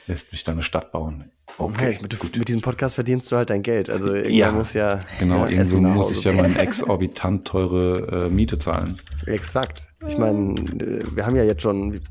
[0.07, 1.31] lässt mich da eine Stadt bauen.
[1.57, 3.89] Okay, mit, mit diesem Podcast verdienst du halt dein Geld.
[3.89, 8.29] Also irgendwann Ja, muss ja Genau, ja, irgendwo muss ich ja meine exorbitant teure äh,
[8.29, 8.97] Miete zahlen.
[9.27, 9.87] Exakt.
[10.07, 12.01] Ich meine, äh, wir haben ja jetzt schon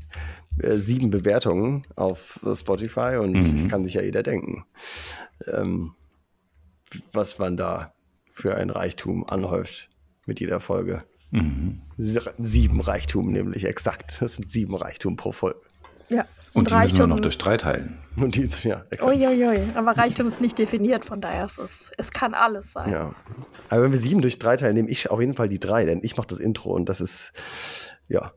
[0.59, 3.67] äh, sieben Bewertungen auf äh, Spotify und Mhm.
[3.67, 4.65] kann sich ja jeder denken,
[5.47, 5.93] ähm,
[7.11, 7.93] was man da
[8.31, 9.89] für ein Reichtum anhäuft
[10.25, 11.03] mit jeder Folge.
[11.31, 11.81] Mhm.
[11.97, 14.17] Sie- Sieben Reichtum nämlich, exakt.
[14.21, 15.59] Das sind sieben Reichtum pro Folge.
[16.09, 16.25] Ja.
[16.53, 17.09] Und, die müssen wir Reichtum.
[17.09, 17.97] noch durch drei teilen.
[18.15, 18.85] Und die, ja.
[19.01, 19.59] Uiuiui.
[19.75, 22.91] Aber Reichtum ist nicht definiert, von daher ist es, es kann alles sein.
[22.91, 23.15] Ja.
[23.69, 26.01] Aber wenn wir sieben durch drei teilen, nehme ich auf jeden Fall die drei, denn
[26.03, 27.33] ich mache das Intro und das ist,
[28.07, 28.33] ja.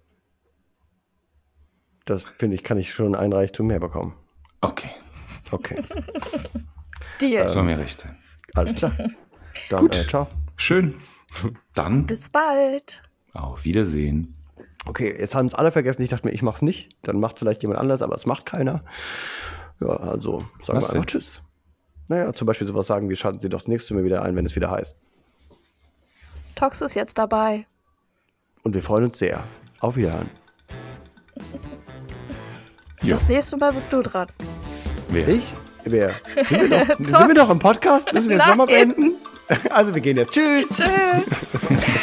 [2.06, 4.14] Das finde ich, kann ich schon ein Reichtum mehr bekommen.
[4.62, 4.90] Okay,
[5.52, 5.80] Okay,
[7.20, 7.44] Deal.
[7.44, 8.06] das war mir recht.
[8.54, 8.92] alles klar.
[9.70, 9.96] Dann, Gut.
[9.96, 10.26] Äh, ciao.
[10.56, 10.94] Schön.
[11.74, 13.02] Dann Bis bald.
[13.32, 14.35] auf Wiedersehen.
[14.86, 16.02] Okay, jetzt haben es alle vergessen.
[16.02, 16.90] Ich dachte mir, ich mach's nicht.
[17.02, 18.82] Dann macht vielleicht jemand anders, aber es macht keiner.
[19.80, 21.06] Ja, also sagen Was wir einfach?
[21.06, 21.42] Tschüss.
[22.08, 24.46] Naja, zum Beispiel sowas sagen, wir schalten Sie doch das nächste Mal wieder ein, wenn
[24.46, 24.96] es wieder heißt.
[26.54, 27.66] Tox ist jetzt dabei.
[28.62, 29.42] Und wir freuen uns sehr.
[29.80, 30.30] Auf Wiederhören.
[33.02, 34.26] Das nächste Mal bist du dran.
[35.10, 35.28] Wer?
[35.28, 35.54] Ich?
[35.84, 36.12] Wer?
[36.46, 38.12] Sind wir doch, sind wir doch im Podcast?
[38.12, 39.14] Müssen wir es nochmal beenden?
[39.70, 40.32] Also, wir gehen jetzt.
[40.32, 40.70] Tschüss.
[40.70, 41.96] Tschüss.